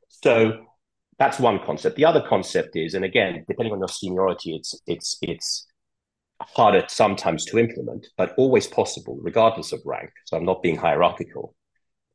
so 0.07 0.65
that's 1.17 1.39
one 1.39 1.61
concept. 1.65 1.95
The 1.95 2.05
other 2.05 2.21
concept 2.21 2.75
is, 2.75 2.93
and 2.93 3.03
again, 3.03 3.43
depending 3.47 3.73
on 3.73 3.79
your 3.79 3.87
seniority, 3.87 4.55
it's 4.55 4.79
it's 4.85 5.17
it's 5.23 5.65
harder 6.41 6.85
sometimes 6.87 7.45
to 7.45 7.57
implement, 7.57 8.07
but 8.17 8.33
always 8.37 8.67
possible, 8.67 9.17
regardless 9.21 9.71
of 9.71 9.81
rank. 9.85 10.11
So 10.25 10.37
I'm 10.37 10.45
not 10.45 10.63
being 10.63 10.77
hierarchical, 10.77 11.55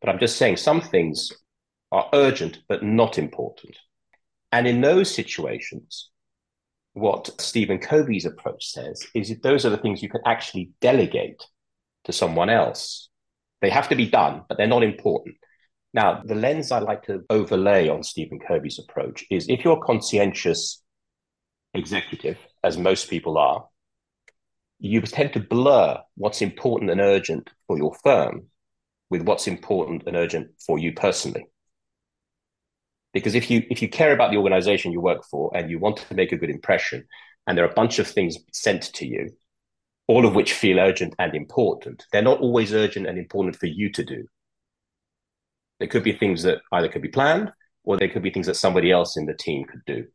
but 0.00 0.10
I'm 0.10 0.18
just 0.18 0.36
saying 0.36 0.56
some 0.56 0.80
things 0.80 1.32
are 1.92 2.08
urgent 2.12 2.58
but 2.68 2.82
not 2.82 3.18
important. 3.18 3.76
And 4.52 4.66
in 4.66 4.80
those 4.80 5.14
situations, 5.14 6.10
what 6.94 7.30
Stephen 7.40 7.78
Covey's 7.78 8.24
approach 8.24 8.66
says 8.66 9.04
is 9.14 9.28
that 9.28 9.42
those 9.42 9.66
are 9.66 9.70
the 9.70 9.76
things 9.76 10.02
you 10.02 10.08
can 10.08 10.22
actually 10.24 10.70
delegate 10.80 11.42
to 12.04 12.12
someone 12.12 12.50
else. 12.50 13.08
They 13.60 13.70
have 13.70 13.88
to 13.88 13.96
be 13.96 14.08
done, 14.08 14.42
but 14.48 14.58
they're 14.58 14.66
not 14.66 14.84
important. 14.84 15.36
Now, 15.92 16.22
the 16.24 16.34
lens 16.34 16.70
I 16.70 16.80
like 16.80 17.04
to 17.04 17.22
overlay 17.30 17.88
on 17.88 18.02
Stephen 18.02 18.38
Covey's 18.38 18.78
approach 18.78 19.24
is 19.30 19.48
if 19.48 19.64
you're 19.64 19.78
a 19.78 19.86
conscientious 19.86 20.82
executive, 21.72 22.38
as 22.62 22.76
most 22.78 23.08
people 23.08 23.38
are, 23.38 23.66
you 24.78 25.00
tend 25.00 25.32
to 25.32 25.40
blur 25.40 25.98
what's 26.16 26.42
important 26.42 26.90
and 26.90 27.00
urgent 27.00 27.50
for 27.66 27.78
your 27.78 27.94
firm 28.02 28.46
with 29.10 29.22
what's 29.22 29.46
important 29.46 30.02
and 30.06 30.16
urgent 30.16 30.50
for 30.66 30.78
you 30.78 30.92
personally. 30.92 31.46
Because 33.12 33.34
if 33.34 33.50
you 33.50 33.62
if 33.70 33.80
you 33.80 33.88
care 33.88 34.12
about 34.12 34.32
the 34.32 34.38
organization 34.38 34.92
you 34.92 35.00
work 35.00 35.24
for 35.30 35.50
and 35.56 35.70
you 35.70 35.78
want 35.78 35.98
to 35.98 36.14
make 36.14 36.32
a 36.32 36.36
good 36.36 36.50
impression 36.50 37.06
and 37.46 37.56
there 37.56 37.64
are 37.64 37.70
a 37.70 37.74
bunch 37.74 37.98
of 37.98 38.08
things 38.08 38.36
sent 38.52 38.82
to 38.94 39.06
you 39.06 39.30
all 40.08 40.26
of 40.26 40.34
which 40.34 40.52
feel 40.52 40.80
urgent 40.80 41.14
and 41.18 41.34
important 41.34 42.04
they're 42.12 42.22
not 42.22 42.40
always 42.40 42.74
urgent 42.74 43.06
and 43.06 43.18
important 43.18 43.56
for 43.56 43.66
you 43.66 43.90
to 43.92 44.04
do. 44.04 44.26
There 45.78 45.88
could 45.88 46.02
be 46.02 46.12
things 46.12 46.42
that 46.42 46.58
either 46.72 46.88
could 46.88 47.02
be 47.02 47.08
planned 47.08 47.52
or 47.84 47.96
there 47.96 48.08
could 48.08 48.22
be 48.22 48.30
things 48.30 48.46
that 48.48 48.56
somebody 48.56 48.90
else 48.90 49.16
in 49.16 49.26
the 49.26 49.34
team 49.34 49.64
could 49.64 49.84
do. 49.86 50.06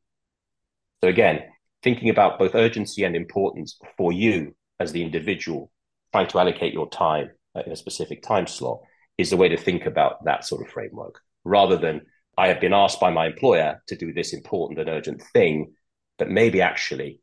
So 1.02 1.08
again 1.08 1.44
thinking 1.84 2.10
about 2.10 2.40
both 2.40 2.56
urgency 2.56 3.04
and 3.04 3.16
importance 3.16 3.78
for 3.98 4.12
you 4.12 4.56
as 4.80 4.92
the 4.92 5.04
individual 5.04 5.72
trying 6.12 6.28
to 6.28 6.40
allocate 6.40 6.74
your 6.74 6.90
time 6.90 7.30
uh, 7.56 7.62
in 7.66 7.72
a 7.72 7.76
specific 7.76 8.22
time 8.24 8.48
slot 8.48 8.80
is 9.18 9.30
the 9.30 9.38
way 9.38 9.50
to 9.50 9.58
think 9.58 9.86
about 9.86 10.24
that 10.26 10.46
sort 10.46 10.62
of 10.62 10.72
framework 10.72 11.20
rather 11.44 11.78
than 11.78 12.02
I 12.38 12.48
have 12.48 12.62
been 12.62 12.74
asked 12.74 13.02
by 13.02 13.12
my 13.12 13.28
employer 13.28 13.82
to 13.88 13.98
do 13.98 14.14
this 14.14 14.34
important 14.34 14.80
and 14.80 14.88
urgent 14.88 15.22
thing, 15.34 15.74
but 16.18 16.30
maybe 16.30 16.62
actually 16.62 17.20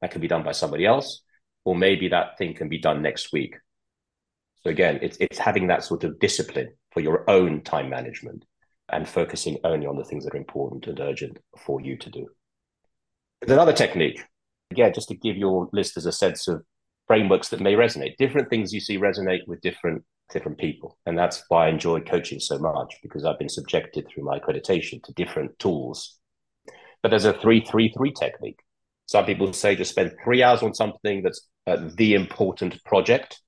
that 0.00 0.10
can 0.10 0.22
be 0.22 0.28
done 0.28 0.42
by 0.42 0.52
somebody 0.52 0.86
else, 0.86 1.22
or 1.66 1.76
maybe 1.76 2.08
that 2.08 2.38
thing 2.38 2.54
can 2.54 2.70
be 2.70 2.78
done 2.78 3.02
next 3.02 3.30
week. 3.30 3.56
So 4.62 4.70
again, 4.70 5.00
it's 5.02 5.18
it's 5.20 5.38
having 5.38 5.66
that 5.66 5.84
sort 5.84 6.04
of 6.04 6.18
discipline 6.18 6.72
for 6.92 7.00
your 7.00 7.28
own 7.28 7.62
time 7.62 7.90
management 7.90 8.46
and 8.90 9.06
focusing 9.06 9.58
only 9.64 9.86
on 9.86 9.96
the 9.96 10.04
things 10.04 10.24
that 10.24 10.34
are 10.34 10.38
important 10.38 10.86
and 10.86 10.98
urgent 10.98 11.38
for 11.58 11.82
you 11.82 11.98
to 11.98 12.10
do. 12.10 12.26
There's 13.40 13.52
another 13.52 13.72
technique, 13.72 14.22
again, 14.70 14.92
just 14.94 15.08
to 15.08 15.14
give 15.14 15.36
your 15.36 15.68
listeners 15.72 16.06
a 16.06 16.12
sense 16.12 16.48
of 16.48 16.64
frameworks 17.06 17.48
that 17.48 17.60
may 17.60 17.74
resonate. 17.74 18.16
Different 18.16 18.48
things 18.48 18.72
you 18.72 18.80
see 18.80 18.98
resonate 18.98 19.46
with 19.46 19.60
different 19.60 20.04
different 20.32 20.58
people. 20.58 20.98
And 21.06 21.18
that's 21.18 21.44
why 21.48 21.66
I 21.66 21.68
enjoy 21.68 22.00
coaching 22.00 22.40
so 22.40 22.58
much 22.58 22.96
because 23.02 23.24
I've 23.24 23.38
been 23.38 23.48
subjected 23.48 24.06
through 24.08 24.24
my 24.24 24.38
accreditation 24.38 25.02
to 25.02 25.12
different 25.12 25.58
tools. 25.58 26.18
But 27.02 27.10
there's 27.10 27.26
a 27.26 27.34
three, 27.34 27.60
three, 27.64 27.92
three 27.94 28.12
technique. 28.12 28.58
Some 29.06 29.26
people 29.26 29.52
say 29.52 29.76
just 29.76 29.90
spend 29.90 30.12
three 30.24 30.42
hours 30.42 30.62
on 30.62 30.74
something 30.74 31.22
that's 31.22 31.46
uh, 31.66 31.76
the 31.96 32.14
important 32.14 32.82
project, 32.84 33.40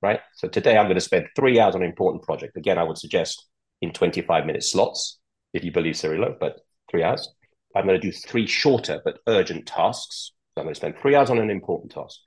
right? 0.00 0.20
So 0.36 0.46
today 0.46 0.76
I'm 0.78 0.86
going 0.86 0.94
to 0.94 1.00
spend 1.00 1.26
three 1.34 1.58
hours 1.58 1.74
on 1.74 1.82
an 1.82 1.88
important 1.88 2.22
project. 2.22 2.56
Again, 2.56 2.78
I 2.78 2.84
would 2.84 2.98
suggest 2.98 3.44
in 3.82 3.92
25 3.92 4.46
minute 4.46 4.62
slots, 4.62 5.18
if 5.52 5.64
you 5.64 5.72
believe 5.72 5.94
Cirillo, 5.94 6.36
but 6.38 6.60
three 6.90 7.02
hours. 7.02 7.28
I'm 7.78 7.86
going 7.86 8.00
to 8.00 8.04
do 8.04 8.12
three 8.12 8.48
shorter 8.48 9.00
but 9.04 9.20
urgent 9.28 9.66
tasks. 9.66 10.32
So 10.54 10.60
I'm 10.60 10.64
going 10.64 10.74
to 10.74 10.78
spend 10.80 10.98
three 10.98 11.14
hours 11.14 11.30
on 11.30 11.38
an 11.38 11.48
important 11.48 11.92
task. 11.92 12.18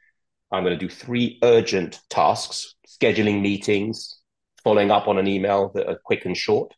I'm 0.50 0.64
going 0.64 0.80
to 0.80 0.88
do 0.88 0.90
three 0.90 1.40
urgent 1.44 2.00
tasks, 2.10 2.76
scheduling 2.88 3.42
meetings, 3.42 4.18
following 4.64 4.92
up 4.92 5.10
on 5.10 5.18
an 5.18 5.28
email 5.28 5.70
that 5.76 5.90
are 5.90 6.00
quick 6.06 6.24
and 6.24 6.38
short. 6.38 6.74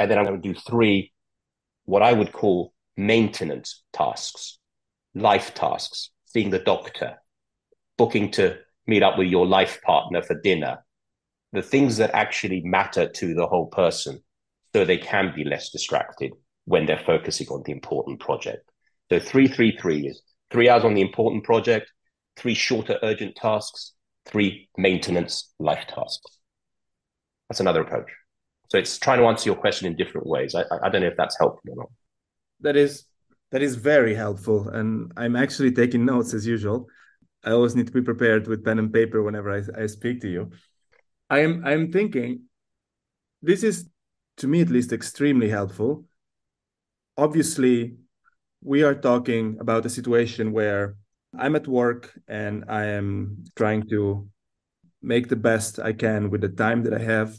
And 0.00 0.10
then 0.10 0.18
I'm 0.18 0.24
going 0.24 0.42
to 0.42 0.52
do 0.52 0.58
three, 0.58 1.12
what 1.84 2.02
I 2.02 2.12
would 2.12 2.32
call 2.32 2.72
maintenance 2.96 3.84
tasks, 3.92 4.58
life 5.14 5.54
tasks, 5.54 6.10
seeing 6.24 6.50
the 6.50 6.58
doctor, 6.58 7.22
booking 7.96 8.32
to 8.32 8.58
meet 8.84 9.04
up 9.04 9.16
with 9.16 9.28
your 9.28 9.46
life 9.46 9.80
partner 9.82 10.22
for 10.22 10.40
dinner, 10.40 10.84
the 11.52 11.62
things 11.62 11.98
that 11.98 12.16
actually 12.16 12.62
matter 12.62 13.08
to 13.08 13.32
the 13.32 13.46
whole 13.46 13.66
person 13.66 14.24
so 14.74 14.84
they 14.84 14.98
can 14.98 15.32
be 15.36 15.44
less 15.44 15.70
distracted 15.70 16.32
when 16.64 16.86
they're 16.86 17.02
focusing 17.04 17.48
on 17.48 17.62
the 17.64 17.72
important 17.72 18.20
project. 18.20 18.70
So 19.10 19.18
three, 19.18 19.48
three, 19.48 19.76
three 19.76 20.06
is 20.06 20.22
three 20.50 20.68
hours 20.68 20.84
on 20.84 20.94
the 20.94 21.00
important 21.00 21.44
project, 21.44 21.90
three 22.36 22.54
shorter 22.54 22.98
urgent 23.02 23.36
tasks, 23.36 23.92
three 24.26 24.68
maintenance 24.76 25.52
life 25.58 25.86
tasks. 25.88 26.38
That's 27.48 27.60
another 27.60 27.82
approach. 27.82 28.10
So 28.70 28.78
it's 28.78 28.98
trying 28.98 29.18
to 29.18 29.26
answer 29.26 29.48
your 29.48 29.56
question 29.56 29.86
in 29.86 29.96
different 29.96 30.26
ways. 30.26 30.54
I, 30.54 30.64
I 30.82 30.88
don't 30.88 31.02
know 31.02 31.08
if 31.08 31.16
that's 31.16 31.36
helpful 31.38 31.72
or 31.72 31.76
not. 31.76 31.90
That 32.60 32.76
is 32.76 33.04
that 33.50 33.60
is 33.60 33.74
very 33.74 34.14
helpful, 34.14 34.70
and 34.70 35.12
I'm 35.14 35.36
actually 35.36 35.72
taking 35.72 36.06
notes 36.06 36.32
as 36.32 36.46
usual. 36.46 36.86
I 37.44 37.50
always 37.50 37.76
need 37.76 37.86
to 37.88 37.92
be 37.92 38.00
prepared 38.00 38.46
with 38.46 38.64
pen 38.64 38.78
and 38.78 38.90
paper 38.90 39.22
whenever 39.22 39.50
I, 39.52 39.82
I 39.82 39.86
speak 39.86 40.22
to 40.22 40.28
you. 40.28 40.52
I 41.28 41.40
am 41.40 41.62
I'm 41.66 41.92
thinking 41.92 42.44
this 43.42 43.62
is 43.62 43.90
to 44.38 44.46
me 44.46 44.62
at 44.62 44.70
least 44.70 44.92
extremely 44.92 45.50
helpful. 45.50 46.06
Obviously, 47.16 47.96
we 48.62 48.82
are 48.82 48.94
talking 48.94 49.56
about 49.60 49.86
a 49.86 49.90
situation 49.90 50.52
where 50.52 50.96
I'm 51.38 51.56
at 51.56 51.68
work 51.68 52.12
and 52.28 52.64
I 52.68 52.86
am 52.86 53.44
trying 53.56 53.88
to 53.90 54.28
make 55.02 55.28
the 55.28 55.36
best 55.36 55.78
I 55.78 55.92
can 55.92 56.30
with 56.30 56.40
the 56.40 56.48
time 56.48 56.82
that 56.84 56.94
I 56.94 57.02
have. 57.02 57.38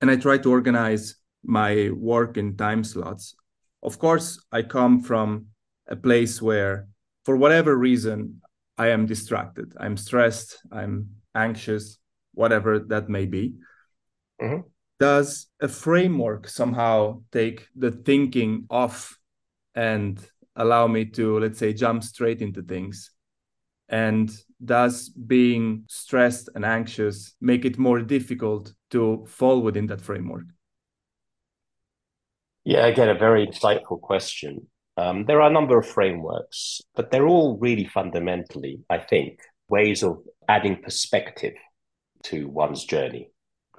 And 0.00 0.10
I 0.10 0.16
try 0.16 0.38
to 0.38 0.50
organize 0.50 1.16
my 1.44 1.90
work 1.90 2.36
in 2.36 2.56
time 2.56 2.84
slots. 2.84 3.34
Of 3.82 3.98
course, 3.98 4.42
I 4.52 4.62
come 4.62 5.02
from 5.02 5.46
a 5.88 5.96
place 5.96 6.42
where, 6.42 6.88
for 7.24 7.36
whatever 7.36 7.76
reason, 7.76 8.40
I 8.76 8.88
am 8.88 9.06
distracted. 9.06 9.74
I'm 9.78 9.96
stressed, 9.96 10.58
I'm 10.72 11.10
anxious, 11.34 11.98
whatever 12.32 12.78
that 12.78 13.08
may 13.08 13.26
be. 13.26 13.54
Mm-hmm. 14.40 14.68
Does 15.00 15.48
a 15.62 15.66
framework 15.66 16.46
somehow 16.46 17.22
take 17.32 17.66
the 17.74 17.90
thinking 17.90 18.66
off 18.68 19.18
and 19.74 20.20
allow 20.54 20.86
me 20.86 21.06
to 21.06 21.40
let's 21.40 21.58
say 21.58 21.72
jump 21.72 22.04
straight 22.04 22.42
into 22.42 22.60
things? 22.62 23.10
And 23.88 24.30
does 24.62 25.08
being 25.08 25.84
stressed 25.88 26.50
and 26.54 26.66
anxious 26.66 27.34
make 27.40 27.64
it 27.64 27.78
more 27.78 28.02
difficult 28.02 28.74
to 28.90 29.24
fall 29.26 29.62
within 29.62 29.86
that 29.86 30.02
framework? 30.02 30.44
Yeah 32.64 32.86
again 32.86 33.08
a 33.08 33.18
very 33.18 33.46
insightful 33.46 34.00
question. 34.00 34.68
Um, 34.98 35.24
there 35.24 35.40
are 35.40 35.48
a 35.48 35.52
number 35.52 35.78
of 35.78 35.88
frameworks 35.88 36.82
but 36.94 37.10
they're 37.10 37.26
all 37.26 37.56
really 37.58 37.86
fundamentally 37.86 38.80
i 38.90 38.98
think 38.98 39.38
ways 39.68 40.02
of 40.02 40.18
adding 40.46 40.76
perspective 40.82 41.54
to 42.24 42.48
one's 42.48 42.84
journey 42.84 43.30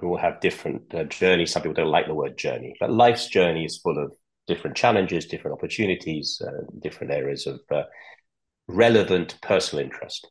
we 0.02 0.08
all 0.08 0.18
have 0.18 0.40
different 0.40 0.82
uh, 0.94 1.04
journeys 1.04 1.52
some 1.52 1.62
people 1.62 1.74
don't 1.74 1.86
like 1.86 2.06
the 2.06 2.14
word 2.14 2.36
journey 2.36 2.74
but 2.80 2.90
life's 2.90 3.28
journey 3.28 3.64
is 3.64 3.78
full 3.78 3.98
of 3.98 4.12
different 4.46 4.76
challenges, 4.76 5.26
different 5.26 5.56
opportunities, 5.56 6.40
uh, 6.44 6.50
different 6.80 7.12
areas 7.12 7.46
of 7.46 7.60
uh, 7.70 7.82
relevant 8.68 9.38
personal 9.42 9.84
interest. 9.84 10.28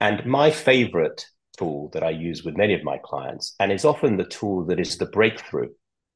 And 0.00 0.24
my 0.26 0.50
favorite 0.50 1.26
tool 1.58 1.90
that 1.92 2.02
I 2.02 2.10
use 2.10 2.44
with 2.44 2.56
many 2.56 2.74
of 2.74 2.82
my 2.82 2.98
clients, 3.02 3.54
and 3.60 3.70
it's 3.70 3.84
often 3.84 4.16
the 4.16 4.24
tool 4.24 4.64
that 4.66 4.80
is 4.80 4.98
the 4.98 5.06
breakthrough 5.06 5.68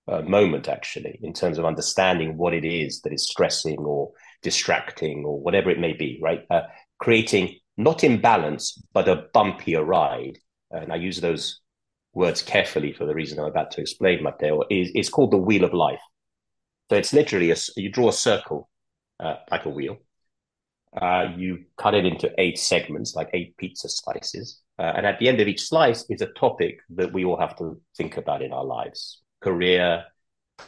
uh, 0.08 0.22
moment, 0.22 0.68
actually, 0.68 1.18
in 1.22 1.32
terms 1.32 1.58
of 1.58 1.64
understanding 1.64 2.36
what 2.36 2.54
it 2.54 2.64
is 2.64 3.00
that 3.02 3.12
is 3.12 3.28
stressing 3.28 3.78
or 3.78 4.12
distracting 4.42 5.24
or 5.24 5.40
whatever 5.40 5.70
it 5.70 5.80
may 5.80 5.92
be, 5.92 6.18
right? 6.22 6.44
Uh, 6.50 6.62
creating 7.00 7.58
not 7.76 8.04
imbalance, 8.04 8.80
but 8.92 9.08
a 9.08 9.26
bumpier 9.34 9.84
ride. 9.84 10.38
And 10.70 10.92
I 10.92 10.96
use 10.96 11.20
those 11.20 11.60
words 12.16 12.40
carefully 12.40 12.92
for 12.92 13.04
the 13.04 13.14
reason 13.14 13.38
I'm 13.38 13.44
about 13.44 13.70
to 13.72 13.82
explain, 13.82 14.22
Matteo, 14.22 14.62
is, 14.70 14.90
is 14.94 15.10
called 15.10 15.30
the 15.30 15.36
wheel 15.36 15.64
of 15.64 15.74
life. 15.74 16.00
So 16.88 16.96
it's 16.96 17.12
literally 17.12 17.50
a, 17.50 17.56
you 17.76 17.90
draw 17.90 18.08
a 18.08 18.12
circle 18.12 18.70
uh, 19.20 19.36
like 19.50 19.66
a 19.66 19.70
wheel. 19.70 19.98
Uh, 21.00 21.26
you 21.36 21.64
cut 21.76 21.94
it 21.94 22.06
into 22.06 22.32
eight 22.38 22.58
segments, 22.58 23.14
like 23.14 23.28
eight 23.34 23.54
pizza 23.58 23.88
slices. 23.88 24.62
Uh, 24.78 24.92
and 24.96 25.04
at 25.04 25.18
the 25.18 25.28
end 25.28 25.40
of 25.40 25.48
each 25.48 25.68
slice 25.68 26.06
is 26.08 26.22
a 26.22 26.32
topic 26.38 26.78
that 26.88 27.12
we 27.12 27.24
all 27.24 27.38
have 27.38 27.56
to 27.58 27.78
think 27.96 28.16
about 28.16 28.42
in 28.42 28.52
our 28.52 28.64
lives 28.64 29.20
career, 29.42 30.04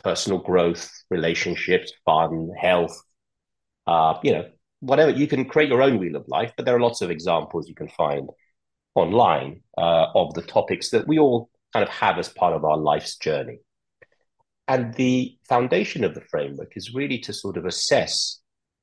personal 0.05 0.39
growth, 0.39 0.91
relationships, 1.11 1.93
fun, 2.05 2.51
health, 2.61 3.03
uh, 3.87 4.19
you 4.23 4.33
know, 4.33 4.45
whatever. 4.81 5.11
You 5.11 5.27
can 5.27 5.47
create 5.47 5.71
your 5.71 5.83
own 5.83 5.99
wheel 5.99 6.17
of 6.17 6.29
life, 6.29 6.53
but 6.57 6.67
there 6.67 6.77
are 6.77 6.81
lots 6.81 7.01
of 7.01 7.11
examples 7.11 7.69
you 7.69 7.75
can 7.75 7.89
find 7.89 8.29
online 8.99 9.63
uh, 9.77 10.07
of 10.15 10.35
the 10.35 10.43
topics 10.43 10.91
that 10.91 11.07
we 11.07 11.19
all 11.19 11.51
kind 11.73 11.83
of 11.83 11.89
have 11.89 12.19
as 12.19 12.29
part 12.29 12.55
of 12.55 12.65
our 12.65 12.77
life's 12.77 13.17
journey. 13.17 13.59
And 14.67 14.93
the 14.95 15.39
foundation 15.49 16.05
of 16.05 16.15
the 16.15 16.21
framework 16.21 16.77
is 16.77 16.95
really 16.95 17.19
to 17.21 17.33
sort 17.33 17.57
of 17.57 17.65
assess 17.65 18.41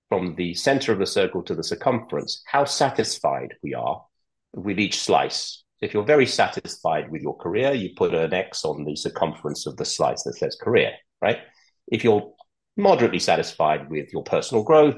from 0.10 0.36
the 0.36 0.54
center 0.54 0.92
of 0.92 1.00
the 1.00 1.06
circle 1.06 1.44
to 1.44 1.56
the 1.56 1.64
circumference 1.64 2.42
how 2.46 2.66
satisfied 2.66 3.54
we 3.64 3.74
are 3.74 4.04
with 4.54 4.80
each 4.80 5.00
slice. 5.00 5.64
If 5.82 5.94
you're 5.94 6.04
very 6.04 6.26
satisfied 6.26 7.12
with 7.12 7.22
your 7.22 7.38
career, 7.38 7.74
you 7.74 7.90
put 7.96 8.14
an 8.14 8.34
X 8.34 8.66
on 8.66 8.86
the 8.86 8.96
circumference 8.96 9.68
of 9.68 9.78
the 9.78 9.86
slice 9.86 10.24
that 10.24 10.38
says 10.38 10.58
career, 10.60 10.92
right? 11.22 11.40
If 11.88 12.04
you're 12.04 12.34
moderately 12.78 13.20
satisfied 13.20 13.90
with 13.90 14.12
your 14.12 14.24
personal 14.24 14.64
growth, 14.64 14.98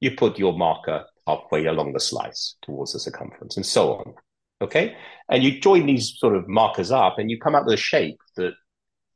you 0.00 0.12
put 0.12 0.38
your 0.38 0.56
marker 0.56 1.04
halfway 1.26 1.66
along 1.66 1.92
the 1.92 2.00
slice 2.00 2.56
towards 2.62 2.92
the 2.92 3.00
circumference 3.00 3.56
and 3.56 3.66
so 3.66 3.94
on. 3.94 4.14
Okay. 4.60 4.96
And 5.28 5.42
you 5.42 5.60
join 5.60 5.86
these 5.86 6.18
sort 6.18 6.36
of 6.36 6.48
markers 6.48 6.90
up 6.90 7.18
and 7.18 7.30
you 7.30 7.38
come 7.38 7.54
up 7.54 7.64
with 7.64 7.74
a 7.74 7.82
shape 7.82 8.20
that 8.36 8.52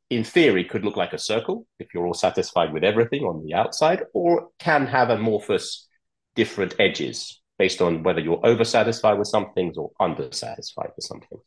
in 0.09 0.23
theory 0.23 0.63
could 0.63 0.85
look 0.85 0.95
like 0.95 1.13
a 1.13 1.17
circle 1.17 1.67
if 1.79 1.93
you're 1.93 2.05
all 2.05 2.13
satisfied 2.13 2.71
with 2.73 2.83
everything 2.83 3.23
on 3.23 3.43
the 3.43 3.53
outside, 3.53 4.03
or 4.13 4.49
can 4.59 4.85
have 4.85 5.09
amorphous 5.09 5.87
different 6.35 6.75
edges 6.79 7.41
based 7.57 7.81
on 7.81 8.03
whether 8.03 8.19
you're 8.19 8.41
oversatisfied 8.41 9.17
with 9.17 9.27
some 9.27 9.51
things 9.53 9.77
or 9.77 9.91
undersatisfied 9.99 10.91
with 10.95 11.05
something. 11.05 11.39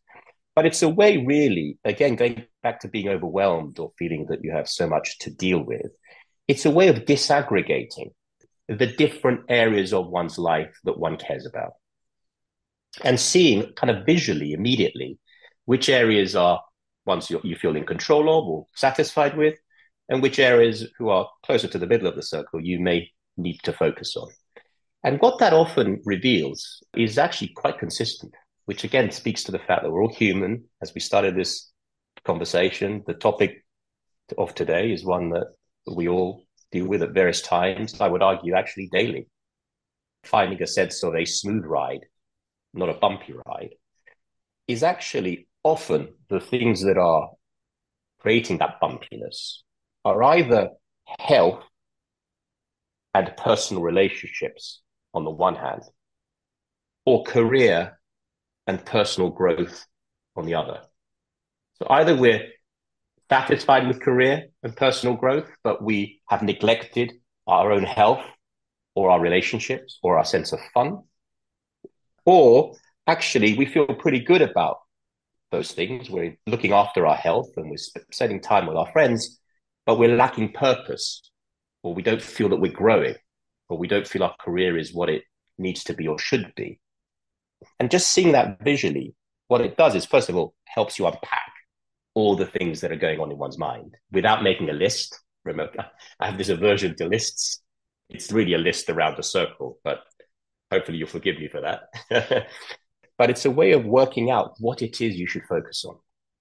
But 0.57 0.67
it's 0.67 0.83
a 0.83 0.88
way, 0.88 1.25
really, 1.25 1.78
again, 1.85 2.17
going 2.17 2.45
back 2.62 2.81
to 2.81 2.88
being 2.88 3.09
overwhelmed 3.09 3.78
or 3.78 3.93
feeling 3.99 4.26
that 4.28 4.43
you 4.43 4.50
have 4.50 4.69
so 4.69 4.88
much 4.88 5.19
to 5.21 5.31
deal 5.31 5.62
with, 5.62 5.87
it's 6.49 6.64
a 6.64 6.71
way 6.71 6.88
of 6.88 7.05
disaggregating 7.05 8.11
the 8.69 8.87
different 8.87 9.43
areas 9.49 9.93
of 9.93 10.09
one's 10.09 10.37
life 10.37 10.76
that 10.85 10.99
one 10.99 11.17
cares 11.17 11.47
about 11.47 11.73
and 13.02 13.18
seeing 13.18 13.73
kind 13.75 13.90
of 13.90 14.07
visually, 14.07 14.52
immediately, 14.52 15.18
which 15.64 15.88
areas 15.88 16.35
are 16.35 16.61
ones 17.07 17.30
you, 17.30 17.40
you 17.45 17.57
feel 17.57 17.76
in 17.76 17.87
control 17.87 18.23
of 18.23 18.47
or 18.47 18.66
satisfied 18.75 19.37
with, 19.37 19.57
and 20.09 20.23
which 20.23 20.38
areas 20.38 20.87
who 20.99 21.09
are 21.09 21.28
closer 21.45 21.68
to 21.68 21.78
the 21.78 21.87
middle 21.87 22.07
of 22.07 22.16
the 22.16 22.23
circle 22.23 22.61
you 22.61 22.80
may 22.80 23.11
need 23.37 23.59
to 23.62 23.73
focus 23.73 24.16
on. 24.16 24.28
And 25.04 25.21
what 25.21 25.38
that 25.38 25.52
often 25.52 26.00
reveals 26.04 26.83
is 26.97 27.18
actually 27.18 27.52
quite 27.54 27.78
consistent, 27.78 28.35
which 28.64 28.85
again 28.85 29.11
speaks 29.11 29.45
to 29.45 29.52
the 29.52 29.59
fact 29.59 29.83
that 29.83 29.90
we're 29.90 30.02
all 30.02 30.14
human. 30.14 30.64
As 30.83 30.92
we 30.95 31.00
started 31.00 31.37
this 31.37 31.71
conversation, 32.25 33.04
the 33.07 33.14
topic 33.14 33.64
of 34.37 34.54
today 34.54 34.92
is 34.92 35.04
one 35.04 35.30
that 35.30 35.47
we 35.87 36.09
all 36.09 36.45
deal 36.73 36.87
with 36.87 37.02
at 37.02 37.12
various 37.12 37.40
times. 37.40 38.00
I 38.00 38.09
would 38.09 38.23
argue 38.23 38.54
actually 38.54 38.88
daily. 38.92 39.28
Finding 40.25 40.62
a 40.62 40.66
sense 40.66 41.02
of 41.02 41.14
a 41.14 41.25
smooth 41.25 41.64
ride, 41.64 42.04
not 42.75 42.88
a 42.88 42.94
bumpy 42.94 43.34
ride, 43.46 43.75
is 44.66 44.82
actually 44.82 45.48
often 45.62 46.08
the 46.28 46.40
things 46.40 46.82
that 46.82 46.98
are 46.98 47.30
creating 48.20 48.58
that 48.58 48.80
bumpiness 48.82 49.58
are 50.04 50.22
either 50.22 50.70
health 51.18 51.62
and 53.14 53.32
personal 53.37 53.82
relationships 53.82 54.80
on 55.14 55.25
the 55.25 55.30
one 55.30 55.54
hand, 55.54 55.82
or 57.04 57.25
career 57.25 57.98
and 58.66 58.84
personal 58.84 59.30
growth 59.30 59.87
on 60.37 60.44
the 60.44 60.54
other. 60.54 60.80
So 61.75 61.87
either 61.88 62.14
we're 62.14 62.48
satisfied 63.30 63.87
with 63.87 64.00
career 64.00 64.48
and 64.62 64.76
personal 64.76 65.16
growth, 65.16 65.48
but 65.62 65.82
we 65.82 66.20
have 66.28 66.42
neglected 66.42 67.14
our 67.46 67.72
own 67.72 67.84
health 67.84 68.25
or 68.94 69.10
our 69.10 69.20
relationships 69.20 69.98
or 70.02 70.18
our 70.18 70.25
sense 70.25 70.52
of 70.52 70.60
fun, 70.75 71.02
or 72.28 72.76
actually 73.06 73.56
we 73.56 73.64
feel 73.64 73.87
pretty 73.87 74.20
good 74.20 74.42
about 74.42 74.80
those 75.50 75.73
things. 75.73 76.11
We're 76.11 76.37
looking 76.47 76.75
after 76.75 77.06
our 77.06 77.14
health 77.14 77.49
and 77.56 77.70
we're 77.70 78.02
spending 78.12 78.42
time 78.42 78.66
with 78.66 78.76
our 78.76 78.92
friends, 78.92 79.40
but 79.87 79.99
we're 79.99 80.14
lacking 80.14 80.52
purpose, 80.52 81.23
or 81.82 81.94
we 81.94 82.02
don't 82.02 82.20
feel 82.20 82.50
that 82.50 82.61
we're 82.61 82.70
growing, 82.70 83.14
or 83.70 83.78
we 83.78 83.88
don't 83.88 84.06
feel 84.06 84.25
our 84.25 84.37
career 84.38 84.76
is 84.76 84.92
what 84.92 85.08
it 85.08 85.23
needs 85.56 85.85
to 85.85 85.94
be 85.94 86.06
or 86.06 86.18
should 86.18 86.52
be. 86.54 86.78
And 87.80 87.90
just 87.90 88.12
seeing 88.12 88.32
that 88.32 88.62
visually, 88.62 89.14
what 89.47 89.62
it 89.62 89.78
does 89.78 89.94
is, 89.94 90.04
first 90.04 90.28
of 90.28 90.37
all, 90.37 90.52
helps 90.66 90.99
you 90.99 91.06
unpack 91.06 91.52
all 92.12 92.37
the 92.37 92.44
things 92.44 92.82
that 92.82 92.92
are 92.92 92.97
going 92.97 93.20
on 93.20 93.32
in 93.32 93.38
one's 93.38 93.56
mind 93.56 93.94
without 94.12 94.42
making 94.42 94.68
a 94.68 94.75
list. 94.75 95.18
Remember, 95.47 95.73
I 96.20 96.26
have 96.26 96.37
this 96.37 96.50
aversion 96.50 96.94
to 96.97 97.06
lists. 97.06 97.62
It's 98.11 98.30
really 98.30 98.52
a 98.52 98.58
list 98.58 98.90
around 98.90 99.18
a 99.18 99.23
circle, 99.23 99.78
but 99.82 100.00
hopefully 100.70 100.98
you'll 100.98 101.08
forgive 101.08 101.38
me 101.38 101.48
for 101.48 101.60
that. 101.60 102.48
but 103.18 103.30
it's 103.30 103.44
a 103.44 103.50
way 103.50 103.72
of 103.72 103.84
working 103.84 104.30
out 104.30 104.54
what 104.58 104.82
it 104.82 105.00
is 105.00 105.16
you 105.16 105.26
should 105.26 105.44
focus 105.44 105.84
on. 105.84 105.96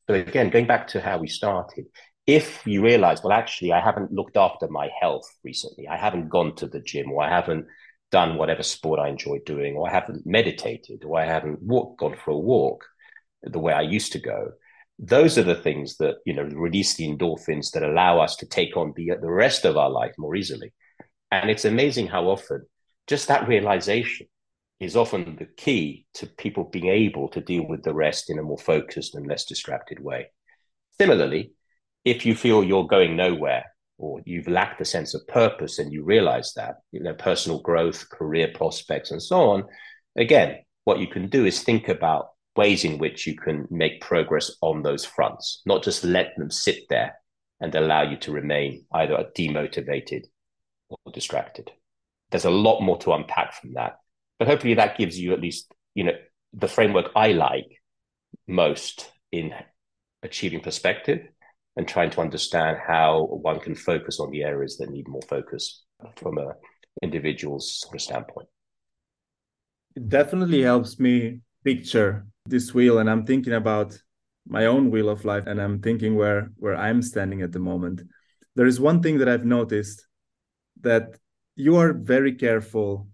So 0.07 0.15
again, 0.15 0.49
going 0.49 0.67
back 0.67 0.87
to 0.89 1.01
how 1.01 1.17
we 1.17 1.27
started, 1.27 1.85
if 2.25 2.65
you 2.67 2.83
realize, 2.83 3.23
well, 3.23 3.33
actually, 3.33 3.71
I 3.71 3.79
haven't 3.79 4.11
looked 4.11 4.37
after 4.37 4.67
my 4.67 4.89
health 5.01 5.29
recently, 5.43 5.87
I 5.87 5.97
haven't 5.97 6.29
gone 6.29 6.55
to 6.55 6.67
the 6.67 6.81
gym, 6.81 7.11
or 7.11 7.23
I 7.23 7.29
haven't 7.29 7.65
done 8.11 8.37
whatever 8.37 8.63
sport 8.63 8.99
I 8.99 9.09
enjoy 9.09 9.39
doing, 9.45 9.75
or 9.75 9.89
I 9.89 9.93
haven't 9.93 10.25
meditated, 10.25 11.03
or 11.05 11.19
I 11.19 11.25
haven't 11.25 11.61
walk, 11.61 11.97
gone 11.97 12.17
for 12.23 12.31
a 12.31 12.37
walk 12.37 12.85
the 13.43 13.59
way 13.59 13.73
I 13.73 13.81
used 13.81 14.11
to 14.13 14.19
go. 14.19 14.51
Those 14.99 15.37
are 15.37 15.43
the 15.43 15.55
things 15.55 15.97
that 15.97 16.15
you 16.25 16.33
know 16.33 16.43
release 16.43 16.95
the 16.95 17.07
endorphins 17.07 17.71
that 17.71 17.83
allow 17.83 18.19
us 18.19 18.35
to 18.37 18.45
take 18.45 18.75
on 18.75 18.93
the 18.95 19.11
the 19.21 19.29
rest 19.29 19.63
of 19.63 19.77
our 19.77 19.89
life 19.89 20.13
more 20.17 20.35
easily. 20.35 20.73
And 21.31 21.49
it's 21.49 21.65
amazing 21.65 22.07
how 22.07 22.29
often 22.29 22.65
just 23.07 23.27
that 23.29 23.47
realization 23.47 24.27
is 24.79 24.95
often 24.95 25.35
the 25.37 25.47
key 25.57 26.05
to 26.13 26.27
people 26.27 26.65
being 26.65 26.87
able 26.87 27.29
to 27.29 27.41
deal 27.41 27.65
with 27.67 27.83
the 27.83 27.93
rest 27.93 28.29
in 28.29 28.37
a 28.37 28.43
more 28.43 28.57
focused 28.57 29.15
and 29.15 29.25
less 29.25 29.45
distracted 29.45 29.99
way. 29.99 30.27
Similarly, 30.99 31.53
if 32.05 32.25
you 32.25 32.35
feel 32.35 32.63
you're 32.63 32.87
going 32.87 33.15
nowhere 33.15 33.65
or 33.97 34.21
you've 34.25 34.47
lacked 34.47 34.81
a 34.81 34.85
sense 34.85 35.15
of 35.15 35.27
purpose 35.27 35.79
and 35.79 35.91
you 35.91 36.03
realize 36.03 36.53
that, 36.55 36.75
you 36.91 37.01
know, 37.01 37.13
personal 37.13 37.59
growth, 37.59 38.07
career 38.09 38.51
prospects, 38.53 39.09
and 39.11 39.21
so 39.21 39.49
on, 39.49 39.63
again, 40.15 40.59
what 40.83 40.99
you 40.99 41.07
can 41.07 41.27
do 41.27 41.45
is 41.45 41.63
think 41.63 41.89
about 41.89 42.29
ways 42.55 42.83
in 42.83 42.97
which 42.97 43.25
you 43.25 43.35
can 43.35 43.67
make 43.71 44.01
progress 44.01 44.51
on 44.61 44.83
those 44.83 45.05
fronts, 45.05 45.61
not 45.65 45.83
just 45.83 46.03
let 46.03 46.33
them 46.37 46.51
sit 46.51 46.83
there 46.89 47.15
and 47.59 47.73
allow 47.73 48.03
you 48.03 48.17
to 48.17 48.31
remain 48.31 48.85
either 48.93 49.25
demotivated 49.35 50.23
or 50.89 51.11
distracted. 51.11 51.71
There's 52.31 52.45
a 52.45 52.49
lot 52.49 52.81
more 52.81 52.97
to 52.99 53.13
unpack 53.13 53.53
from 53.53 53.73
that 53.73 53.97
but 54.39 54.47
hopefully 54.47 54.75
that 54.75 54.97
gives 54.97 55.19
you 55.19 55.33
at 55.33 55.41
least 55.41 55.71
you 55.95 56.03
know 56.03 56.13
the 56.53 56.67
framework 56.67 57.11
I 57.15 57.31
like 57.31 57.81
most 58.47 59.11
in 59.31 59.53
achieving 60.23 60.61
perspective 60.61 61.27
and 61.75 61.87
trying 61.87 62.09
to 62.11 62.21
understand 62.21 62.77
how 62.85 63.25
one 63.25 63.59
can 63.59 63.75
focus 63.75 64.19
on 64.19 64.31
the 64.31 64.43
areas 64.43 64.77
that 64.77 64.89
need 64.89 65.07
more 65.07 65.21
focus 65.29 65.83
from 66.15 66.37
a 66.37 66.53
individual's 67.03 67.79
sort 67.81 67.95
of 67.95 68.01
standpoint. 68.01 68.47
It 69.95 70.09
definitely 70.09 70.63
helps 70.63 70.99
me 70.99 71.41
picture 71.63 72.25
this 72.47 72.73
wheel 72.73 72.97
and 72.99 73.09
I'm 73.09 73.25
thinking 73.25 73.53
about 73.53 73.99
my 74.47 74.65
own 74.65 74.89
wheel 74.89 75.09
of 75.09 75.25
life 75.25 75.43
and 75.45 75.61
I'm 75.61 75.79
thinking 75.79 76.15
where 76.15 76.51
where 76.57 76.75
I'm 76.75 77.01
standing 77.01 77.41
at 77.41 77.51
the 77.51 77.59
moment. 77.59 78.01
There 78.55 78.65
is 78.65 78.79
one 78.79 79.01
thing 79.03 79.19
that 79.19 79.29
I've 79.29 79.45
noticed 79.45 80.07
that 80.81 81.17
you 81.57 81.75
are 81.75 81.91
very 81.91 82.33
careful 82.35 83.07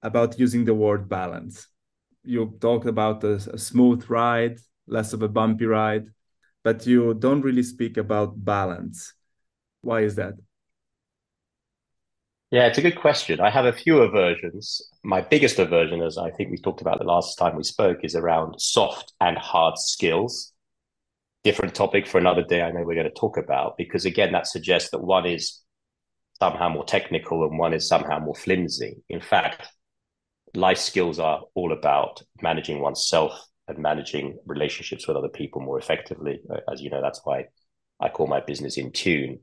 about 0.00 0.38
using 0.38 0.64
the 0.64 0.74
word 0.74 1.08
balance. 1.08 1.66
You 2.22 2.56
talked 2.60 2.86
about 2.86 3.24
a, 3.24 3.34
a 3.52 3.58
smooth 3.58 4.08
ride, 4.08 4.58
less 4.86 5.12
of 5.12 5.22
a 5.22 5.28
bumpy 5.28 5.66
ride, 5.66 6.06
but 6.62 6.86
you 6.86 7.14
don't 7.14 7.42
really 7.42 7.64
speak 7.64 7.96
about 7.96 8.44
balance. 8.44 9.12
Why 9.80 10.02
is 10.02 10.14
that? 10.14 10.34
Yeah, 12.52 12.66
it's 12.66 12.78
a 12.78 12.82
good 12.82 12.94
question. 12.96 13.40
I 13.40 13.50
have 13.50 13.64
a 13.64 13.72
few 13.72 14.02
aversions. 14.02 14.80
My 15.02 15.20
biggest 15.20 15.58
aversion, 15.58 16.00
as 16.00 16.16
I 16.16 16.30
think 16.30 16.52
we 16.52 16.58
talked 16.58 16.80
about 16.80 17.00
the 17.00 17.04
last 17.04 17.36
time 17.36 17.56
we 17.56 17.64
spoke, 17.64 18.04
is 18.04 18.14
around 18.14 18.60
soft 18.60 19.12
and 19.20 19.36
hard 19.36 19.78
skills. 19.78 20.52
Different 21.42 21.74
topic 21.74 22.06
for 22.06 22.18
another 22.18 22.44
day, 22.44 22.62
I 22.62 22.70
know 22.70 22.84
we're 22.84 22.94
going 22.94 23.12
to 23.12 23.20
talk 23.20 23.36
about, 23.36 23.76
because 23.76 24.04
again, 24.04 24.30
that 24.32 24.46
suggests 24.46 24.90
that 24.90 25.02
one 25.02 25.26
is 25.26 25.63
somehow 26.40 26.68
more 26.68 26.84
technical 26.84 27.44
and 27.44 27.58
one 27.58 27.74
is 27.74 27.88
somehow 27.88 28.18
more 28.18 28.34
flimsy. 28.34 29.02
In 29.08 29.20
fact, 29.20 29.68
life 30.54 30.78
skills 30.78 31.18
are 31.18 31.42
all 31.54 31.72
about 31.72 32.22
managing 32.42 32.80
oneself 32.80 33.46
and 33.68 33.78
managing 33.78 34.38
relationships 34.46 35.06
with 35.06 35.16
other 35.16 35.28
people 35.28 35.62
more 35.62 35.78
effectively. 35.78 36.40
Uh, 36.50 36.58
as 36.72 36.80
you 36.80 36.90
know, 36.90 37.00
that's 37.00 37.20
why 37.24 37.46
I 38.00 38.08
call 38.08 38.26
my 38.26 38.40
business 38.40 38.76
in 38.76 38.92
tune. 38.92 39.40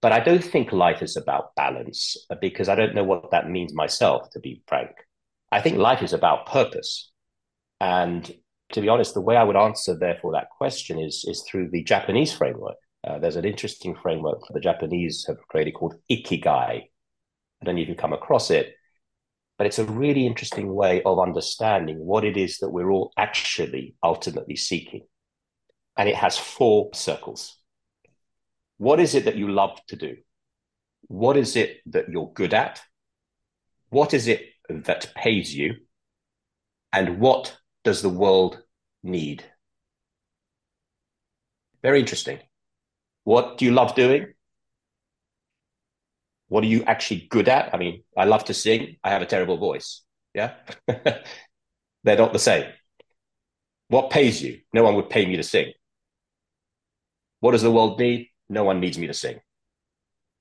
But 0.00 0.12
I 0.12 0.20
don't 0.20 0.44
think 0.44 0.72
life 0.72 1.02
is 1.02 1.16
about 1.16 1.54
balance 1.56 2.16
uh, 2.30 2.36
because 2.40 2.68
I 2.68 2.74
don't 2.74 2.94
know 2.94 3.04
what 3.04 3.30
that 3.30 3.50
means 3.50 3.74
myself, 3.74 4.30
to 4.30 4.40
be 4.40 4.62
frank. 4.66 4.90
I 5.50 5.60
think 5.60 5.78
life 5.78 6.02
is 6.02 6.12
about 6.12 6.46
purpose. 6.46 7.10
And 7.80 8.30
to 8.72 8.80
be 8.80 8.88
honest, 8.88 9.14
the 9.14 9.20
way 9.20 9.36
I 9.36 9.44
would 9.44 9.56
answer, 9.56 9.96
therefore, 9.96 10.32
that 10.32 10.50
question 10.50 10.98
is, 10.98 11.24
is 11.28 11.42
through 11.42 11.70
the 11.70 11.82
Japanese 11.82 12.32
framework. 12.32 12.76
Uh, 13.06 13.18
there's 13.18 13.36
an 13.36 13.44
interesting 13.44 13.94
framework 13.94 14.40
the 14.50 14.60
Japanese 14.60 15.24
have 15.28 15.38
created 15.48 15.74
called 15.74 15.94
Ikigai. 16.10 16.46
I 16.48 17.64
don't 17.64 17.76
know 17.76 17.82
if 17.82 17.88
you 17.88 17.94
come 17.94 18.12
across 18.12 18.50
it, 18.50 18.74
but 19.58 19.66
it's 19.66 19.78
a 19.78 19.84
really 19.84 20.26
interesting 20.26 20.74
way 20.74 21.02
of 21.04 21.20
understanding 21.20 21.98
what 21.98 22.24
it 22.24 22.36
is 22.36 22.58
that 22.58 22.70
we're 22.70 22.90
all 22.90 23.12
actually 23.16 23.94
ultimately 24.02 24.56
seeking. 24.56 25.06
And 25.96 26.08
it 26.08 26.16
has 26.16 26.36
four 26.36 26.90
circles. 26.94 27.56
What 28.78 29.00
is 29.00 29.14
it 29.14 29.24
that 29.24 29.36
you 29.36 29.50
love 29.50 29.78
to 29.88 29.96
do? 29.96 30.16
What 31.02 31.36
is 31.36 31.56
it 31.56 31.78
that 31.86 32.10
you're 32.10 32.32
good 32.34 32.52
at? 32.52 32.82
What 33.88 34.12
is 34.12 34.26
it 34.26 34.42
that 34.68 35.14
pays 35.14 35.54
you? 35.54 35.76
And 36.92 37.20
what 37.20 37.56
does 37.84 38.02
the 38.02 38.08
world 38.08 38.60
need? 39.02 39.44
Very 41.82 42.00
interesting. 42.00 42.40
What 43.26 43.58
do 43.58 43.64
you 43.64 43.72
love 43.72 43.94
doing? 43.94 44.26
what 46.48 46.62
are 46.62 46.68
you 46.68 46.84
actually 46.84 47.26
good 47.28 47.48
at? 47.48 47.74
I 47.74 47.78
mean, 47.78 48.02
I 48.16 48.24
love 48.24 48.44
to 48.44 48.54
sing. 48.54 48.96
I 49.02 49.10
have 49.10 49.22
a 49.22 49.26
terrible 49.26 49.58
voice. 49.58 50.02
Yeah. 50.34 50.54
They're 50.86 52.16
not 52.18 52.32
the 52.32 52.38
same. 52.38 52.66
What 53.88 54.10
pays 54.10 54.42
you? 54.42 54.60
No 54.72 54.84
one 54.84 54.94
would 54.96 55.10
pay 55.10 55.26
me 55.26 55.36
to 55.36 55.42
sing. 55.42 55.72
What 57.40 57.52
does 57.52 57.62
the 57.62 57.70
world 57.70 57.98
need? 57.98 58.28
No 58.48 58.64
one 58.64 58.80
needs 58.80 58.98
me 58.98 59.06
to 59.08 59.14
sing. 59.14 59.40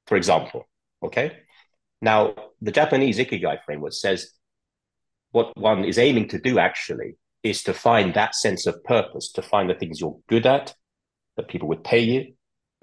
For 0.08 0.16
example, 0.16 0.68
okay? 1.04 1.38
Now, 2.02 2.36
the 2.62 2.72
Japanese 2.72 3.18
Ikigai 3.18 3.64
framework 3.66 3.94
says 3.94 4.32
what 5.32 5.58
one 5.58 5.84
is 5.84 5.98
aiming 5.98 6.30
to 6.30 6.40
do 6.40 6.60
actually 6.60 7.18
is 7.42 7.64
to 7.64 7.74
find 7.74 8.14
that 8.14 8.36
sense 8.36 8.68
of 8.68 8.84
purpose, 8.84 9.32
to 9.34 9.42
find 9.42 9.70
the 9.70 9.76
things 9.76 10.00
you're 10.00 10.20
good 10.30 10.46
at, 10.46 10.76
that 11.36 11.48
people 11.48 11.68
would 11.68 11.84
pay 11.84 12.00
you, 12.00 12.35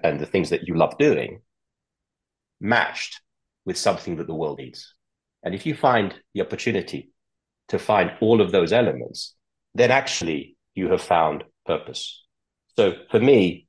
and 0.03 0.19
the 0.19 0.25
things 0.25 0.49
that 0.49 0.67
you 0.67 0.75
love 0.75 0.97
doing, 0.97 1.41
matched 2.59 3.21
with 3.65 3.77
something 3.77 4.17
that 4.17 4.27
the 4.27 4.35
world 4.35 4.59
needs. 4.59 4.93
And 5.43 5.55
if 5.55 5.65
you 5.65 5.75
find 5.75 6.13
the 6.33 6.41
opportunity 6.41 7.11
to 7.69 7.79
find 7.79 8.11
all 8.21 8.41
of 8.41 8.51
those 8.51 8.73
elements, 8.73 9.35
then 9.73 9.91
actually 9.91 10.57
you 10.75 10.89
have 10.89 11.01
found 11.01 11.43
purpose. 11.65 12.23
So 12.75 12.93
for 13.11 13.19
me, 13.19 13.67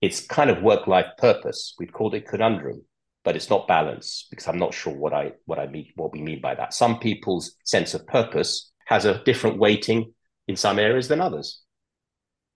it's 0.00 0.26
kind 0.26 0.50
of 0.50 0.62
work 0.62 0.86
life 0.86 1.06
purpose. 1.18 1.74
We've 1.78 1.92
called 1.92 2.14
it 2.14 2.26
conundrum. 2.26 2.82
but 3.24 3.36
it's 3.36 3.50
not 3.50 3.68
balance 3.68 4.26
because 4.30 4.48
I'm 4.48 4.58
not 4.58 4.74
sure 4.74 4.94
what 4.94 5.12
I 5.12 5.32
what 5.46 5.58
I 5.58 5.66
mean 5.66 5.86
what 5.94 6.12
we 6.12 6.22
mean 6.22 6.40
by 6.40 6.54
that. 6.54 6.74
Some 6.74 6.98
people's 6.98 7.54
sense 7.64 7.94
of 7.94 8.06
purpose 8.06 8.70
has 8.86 9.04
a 9.04 9.22
different 9.24 9.58
weighting 9.58 10.12
in 10.48 10.56
some 10.56 10.78
areas 10.78 11.08
than 11.08 11.20
others. 11.20 11.60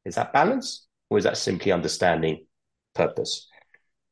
Is 0.05 0.17
that 0.17 0.33
balance, 0.33 0.87
or 1.11 1.19
is 1.19 1.25
that 1.25 1.37
simply 1.37 1.73
understanding 1.73 2.46
purpose? 2.97 3.49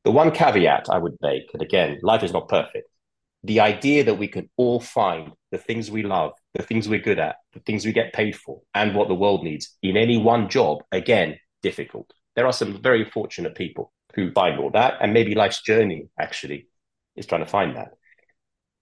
The 0.03 0.11
one 0.11 0.31
caveat 0.31 0.87
I 0.89 0.97
would 0.97 1.17
make, 1.21 1.51
and 1.53 1.61
again, 1.61 1.99
life 2.03 2.23
is 2.23 2.33
not 2.33 2.47
perfect. 2.47 2.87
The 3.43 3.59
idea 3.59 4.03
that 4.05 4.17
we 4.17 4.27
can 4.27 4.49
all 4.57 4.79
find 4.79 5.31
the 5.51 5.57
things 5.57 5.91
we 5.91 6.03
love, 6.03 6.31
the 6.53 6.63
things 6.63 6.87
we're 6.87 6.99
good 6.99 7.19
at, 7.19 7.37
the 7.53 7.59
things 7.59 7.85
we 7.85 7.91
get 7.91 8.13
paid 8.13 8.35
for, 8.35 8.61
and 8.73 8.95
what 8.95 9.07
the 9.07 9.15
world 9.15 9.43
needs 9.43 9.77
in 9.81 9.97
any 9.97 10.17
one 10.17 10.49
job, 10.49 10.83
again, 10.91 11.37
difficult. 11.61 12.11
There 12.35 12.45
are 12.45 12.53
some 12.53 12.81
very 12.81 13.05
fortunate 13.05 13.55
people 13.55 13.91
who 14.15 14.31
find 14.31 14.59
all 14.59 14.71
that. 14.71 14.95
And 15.01 15.13
maybe 15.13 15.35
life's 15.35 15.61
journey 15.61 16.07
actually 16.19 16.67
is 17.15 17.25
trying 17.25 17.43
to 17.43 17.49
find 17.49 17.75
that. 17.75 17.91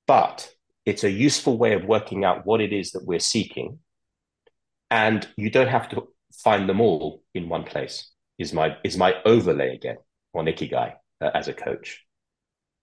But 0.08 0.50
it's 0.86 1.04
a 1.04 1.10
useful 1.10 1.58
way 1.58 1.74
of 1.74 1.86
working 1.86 2.24
out 2.24 2.46
what 2.46 2.62
it 2.62 2.72
is 2.72 2.92
that 2.92 3.06
we're 3.06 3.20
seeking. 3.20 3.80
And 4.90 5.28
you 5.36 5.50
don't 5.50 5.68
have 5.68 5.90
to 5.90 6.08
find 6.44 6.70
them 6.70 6.82
all 6.82 7.24
in 7.34 7.50
one 7.50 7.64
place, 7.64 8.12
is 8.38 8.54
my, 8.54 8.78
is 8.84 8.98
my 8.98 9.16
overlay 9.26 9.76
again 9.76 9.98
on 10.34 10.46
Ikigai 10.46 10.94
uh, 11.22 11.30
as 11.34 11.48
a 11.48 11.54
coach. 11.54 12.04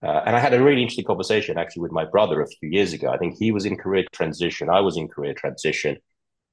Uh, 0.02 0.22
and 0.24 0.34
I 0.34 0.38
had 0.38 0.54
a 0.54 0.62
really 0.62 0.82
interesting 0.82 1.04
conversation 1.04 1.58
actually 1.58 1.82
with 1.82 1.92
my 1.92 2.06
brother 2.06 2.40
a 2.40 2.46
few 2.46 2.70
years 2.70 2.92
ago. 2.92 3.10
I 3.10 3.18
think 3.18 3.36
he 3.38 3.52
was 3.52 3.66
in 3.66 3.76
career 3.76 4.04
transition, 4.12 4.70
I 4.70 4.80
was 4.80 4.96
in 4.96 5.08
career 5.08 5.34
transition. 5.34 5.98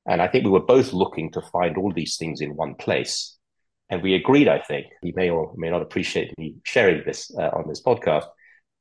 And 0.06 0.22
I 0.22 0.28
think 0.28 0.46
we 0.46 0.52
were 0.52 0.62
both 0.62 0.94
looking 0.94 1.32
to 1.34 1.42
find 1.42 1.78
all 1.78 1.92
these 1.92 2.16
things 2.16 2.40
in 2.40 2.56
one 2.56 2.76
place. 2.76 3.38
And 3.90 4.02
we 4.02 4.16
agreed, 4.16 4.48
I 4.48 4.60
think, 4.60 4.88
he 5.02 5.12
may 5.16 5.30
or 5.30 5.54
may 5.58 5.70
not 5.70 5.82
appreciate 5.82 6.38
me 6.38 6.56
sharing 6.64 7.04
this 7.06 7.32
uh, 7.38 7.50
on 7.54 7.68
this 7.68 7.82
podcast. 7.82 8.26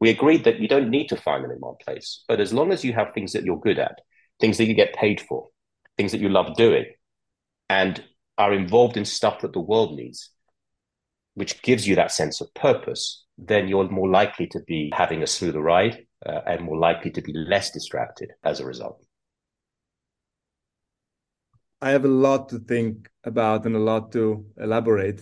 We 0.00 0.10
agreed 0.10 0.44
that 0.44 0.60
you 0.60 0.68
don't 0.68 0.90
need 0.90 1.08
to 1.08 1.16
find 1.16 1.42
them 1.42 1.50
in 1.50 1.58
one 1.58 1.76
place. 1.84 2.22
But 2.28 2.40
as 2.40 2.52
long 2.52 2.72
as 2.72 2.84
you 2.84 2.92
have 2.92 3.12
things 3.12 3.32
that 3.32 3.44
you're 3.44 3.58
good 3.58 3.78
at, 3.78 4.00
things 4.40 4.58
that 4.58 4.66
you 4.66 4.74
get 4.74 4.94
paid 4.94 5.20
for, 5.20 5.48
things 5.96 6.12
that 6.12 6.20
you 6.20 6.28
love 6.28 6.56
doing, 6.56 6.86
and 7.68 8.02
are 8.38 8.52
involved 8.52 8.96
in 8.96 9.04
stuff 9.04 9.40
that 9.40 9.52
the 9.52 9.60
world 9.60 9.96
needs, 9.96 10.30
which 11.34 11.62
gives 11.62 11.86
you 11.86 11.96
that 11.96 12.12
sense 12.12 12.40
of 12.40 12.52
purpose, 12.54 13.24
then 13.38 13.68
you're 13.68 13.88
more 13.88 14.08
likely 14.08 14.46
to 14.48 14.60
be 14.66 14.90
having 14.94 15.22
a 15.22 15.26
smoother 15.26 15.60
ride 15.60 16.06
uh, 16.24 16.40
and 16.46 16.64
more 16.64 16.78
likely 16.78 17.10
to 17.10 17.20
be 17.20 17.32
less 17.32 17.70
distracted 17.70 18.32
as 18.44 18.60
a 18.60 18.66
result. 18.66 19.04
I 21.80 21.90
have 21.90 22.04
a 22.04 22.08
lot 22.08 22.48
to 22.50 22.58
think 22.58 23.10
about 23.24 23.66
and 23.66 23.76
a 23.76 23.80
lot 23.80 24.12
to 24.12 24.46
elaborate 24.58 25.20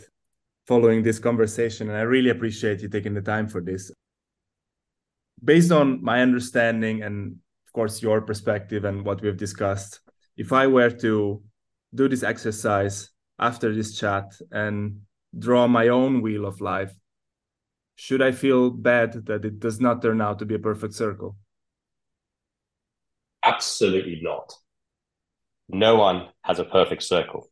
following 0.66 1.03
this 1.03 1.18
conversation. 1.18 1.88
And 1.88 1.98
I 1.98 2.03
really 2.03 2.31
appreciate 2.31 2.81
you 2.81 2.88
taking 2.88 3.14
the 3.14 3.20
time 3.20 3.48
for 3.48 3.61
this. 3.61 3.90
Based 5.42 5.72
on 5.72 6.03
my 6.03 6.22
understanding 6.22 7.03
and, 7.03 7.33
of 7.66 7.72
course, 7.72 8.03
your 8.03 8.20
perspective 8.22 8.85
and 8.85 9.05
what 9.05 9.20
we've 9.20 9.37
discussed, 9.37 10.00
if 10.37 10.53
I 10.53 10.68
were 10.68 10.90
to 10.90 11.42
do 11.95 12.09
this 12.09 12.23
exercise 12.23 13.11
after 13.39 13.75
this 13.75 13.99
chat 13.99 14.33
and 14.51 15.01
draw 15.39 15.67
my 15.67 15.89
own 15.89 16.23
wheel 16.23 16.47
of 16.47 16.61
life, 16.61 16.93
should 17.97 18.23
I 18.23 18.33
feel 18.33 18.71
bad 18.71 19.27
that 19.27 19.45
it 19.45 19.61
does 19.61 19.81
not 19.81 20.03
turn 20.03 20.21
out 20.21 20.39
to 20.41 20.47
be 20.47 20.55
a 20.55 20.59
perfect 20.59 20.95
circle? 20.95 21.37
Absolutely 23.45 24.21
not 24.23 24.53
no 25.69 25.97
one 25.97 26.29
has 26.43 26.59
a 26.59 26.65
perfect 26.65 27.03
circle. 27.03 27.49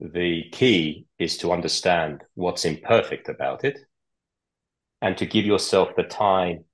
The 0.00 0.44
key 0.52 1.06
is 1.18 1.38
to 1.38 1.52
understand 1.52 2.22
what's 2.34 2.64
imperfect 2.64 3.28
about 3.28 3.64
it 3.64 3.78
and 5.00 5.16
to 5.18 5.26
give 5.26 5.46
yourself 5.46 5.90
the 5.96 6.02
time 6.02 6.64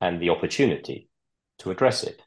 and 0.00 0.20
the 0.20 0.30
opportunity 0.30 1.08
to 1.58 1.70
address 1.70 2.04
it. 2.04 2.22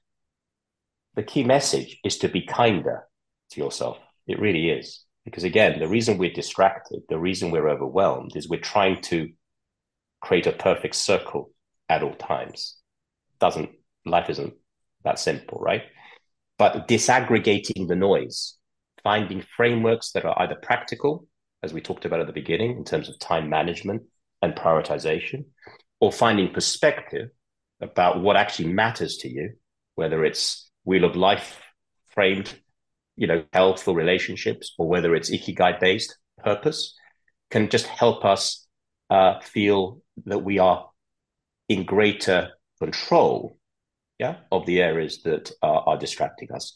The 1.16 1.24
key 1.24 1.44
message 1.44 2.00
is 2.04 2.18
to 2.20 2.28
be 2.28 2.42
kinder 2.42 3.08
to 3.52 3.62
yourself. 3.62 3.98
It 4.28 4.40
really 4.40 4.70
is. 4.70 5.04
Because 5.26 5.44
again, 5.44 5.80
the 5.80 5.88
reason 5.88 6.18
we're 6.18 6.34
distracted, 6.34 7.02
the 7.10 7.20
reason 7.20 7.52
we're 7.52 7.70
overwhelmed 7.70 8.36
is 8.36 8.50
we're 8.50 8.60
trying 8.60 9.02
to 9.04 9.30
create 10.22 10.48
a 10.48 10.52
perfect 10.52 10.96
circle 10.96 11.52
at 11.90 12.04
all 12.04 12.16
times. 12.16 12.78
Doesn't 13.40 13.70
life 14.06 14.30
isn't 14.30 14.54
that 15.04 15.20
simple, 15.20 15.60
right? 15.60 15.84
but 16.62 16.88
disaggregating 16.88 17.88
the 17.88 17.96
noise, 17.96 18.56
finding 19.02 19.44
frameworks 19.58 20.12
that 20.12 20.26
are 20.26 20.40
either 20.44 20.54
practical, 20.54 21.26
as 21.64 21.74
we 21.74 21.82
talked 21.82 22.06
about 22.06 22.20
at 22.20 22.28
the 22.28 22.34
beginning, 22.34 22.78
in 22.78 22.84
terms 22.84 23.10
of 23.10 23.18
time 23.18 23.50
management 23.50 24.04
and 24.44 24.54
prioritization, 24.54 25.44
or 26.00 26.12
finding 26.12 26.54
perspective 26.54 27.30
about 27.82 28.22
what 28.22 28.36
actually 28.36 28.72
matters 28.72 29.18
to 29.18 29.28
you, 29.28 29.54
whether 29.96 30.24
it's 30.24 30.70
wheel 30.84 31.04
of 31.04 31.16
life 31.16 31.60
framed, 32.10 32.54
you 33.22 33.28
know, 33.28 33.44
health 33.54 33.88
or 33.88 33.96
relationships, 33.96 34.74
or 34.80 34.88
whether 34.88 35.14
it's 35.14 35.30
ikigai 35.30 35.80
based 35.80 36.18
purpose, 36.44 36.96
can 37.52 37.70
just 37.70 37.86
help 37.86 38.26
us 38.26 38.66
uh, 39.12 39.40
feel 39.42 40.02
that 40.26 40.40
we 40.40 40.58
are 40.58 40.90
in 41.70 41.86
greater 41.86 42.50
control 42.80 43.60
yeah, 44.18 44.38
of 44.52 44.66
the 44.66 44.82
areas 44.82 45.22
that 45.22 45.52
are, 45.62 45.84
are 45.88 45.98
distracting 46.00 46.52
us. 46.52 46.74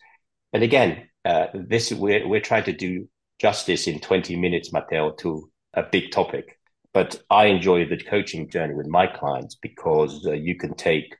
And 0.53 0.61
again, 0.61 1.09
uh, 1.25 1.47
this 1.55 1.91
we're 1.91 2.27
we're 2.27 2.41
trying 2.41 2.65
to 2.65 2.73
do 2.73 3.09
justice 3.39 3.87
in 3.87 3.99
20 3.99 4.35
minutes, 4.35 4.71
Matteo, 4.71 5.13
to 5.21 5.49
a 5.73 5.81
big 5.81 6.11
topic. 6.11 6.59
But 6.93 7.23
I 7.31 7.45
enjoy 7.47 7.87
the 7.87 7.97
coaching 7.97 8.51
journey 8.51 8.75
with 8.75 8.87
my 8.87 9.07
clients 9.07 9.55
because 9.55 10.27
uh, 10.27 10.33
you 10.33 10.55
can 10.55 10.75
take 10.75 11.15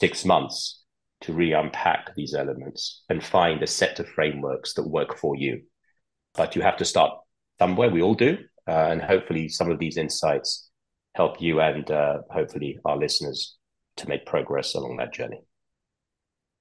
six 0.00 0.24
months 0.24 0.81
to 1.22 1.32
re 1.32 1.52
unpack 1.52 2.14
these 2.14 2.34
elements 2.34 3.04
and 3.08 3.22
find 3.24 3.62
a 3.62 3.66
set 3.66 4.00
of 4.00 4.08
frameworks 4.08 4.74
that 4.74 4.88
work 4.88 5.16
for 5.16 5.36
you. 5.36 5.62
But 6.34 6.56
you 6.56 6.62
have 6.62 6.76
to 6.78 6.84
start 6.84 7.12
somewhere. 7.58 7.90
We 7.90 8.02
all 8.02 8.14
do. 8.14 8.38
Uh, 8.68 8.88
and 8.90 9.02
hopefully, 9.02 9.48
some 9.48 9.70
of 9.70 9.78
these 9.78 9.96
insights 9.96 10.70
help 11.14 11.40
you 11.40 11.60
and 11.60 11.90
uh, 11.90 12.18
hopefully 12.30 12.78
our 12.84 12.96
listeners 12.96 13.56
to 13.96 14.08
make 14.08 14.24
progress 14.24 14.74
along 14.74 14.96
that 14.96 15.12
journey. 15.12 15.42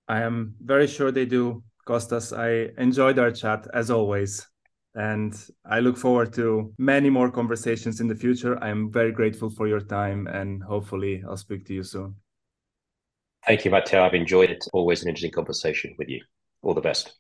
I 0.08 0.21
am 0.21 0.56
very 0.60 0.88
sure 0.88 1.12
they 1.12 1.26
do, 1.26 1.63
Costas. 1.86 2.34
I 2.34 2.69
enjoyed 2.78 3.17
our 3.17 3.32
chat 3.32 3.67
as 3.74 3.89
always. 3.89 4.45
And 4.93 5.34
I 5.65 5.80
look 5.80 5.95
forward 5.95 6.34
to 6.34 6.74
many 6.78 7.10
more 7.10 7.32
conversations 7.32 8.02
in 8.02 8.08
the 8.08 8.15
future. 8.15 8.62
I 8.62 8.69
am 8.69 8.91
very 8.91 9.13
grateful 9.13 9.50
for 9.50 9.67
your 9.67 9.80
time 9.80 10.28
and 10.28 10.62
hopefully 10.62 11.24
I'll 11.26 11.38
speak 11.38 11.65
to 11.67 11.74
you 11.74 11.84
soon. 11.84 12.15
Thank 13.45 13.65
you, 13.65 13.71
Matteo. 13.71 14.04
I've 14.04 14.13
enjoyed 14.13 14.49
it. 14.49 14.65
Always 14.73 15.04
an 15.04 15.10
interesting 15.10 15.32
conversation 15.32 15.95
with 15.97 16.10
you. 16.10 16.23
All 16.62 16.73
the 16.73 16.82
best. 16.82 17.15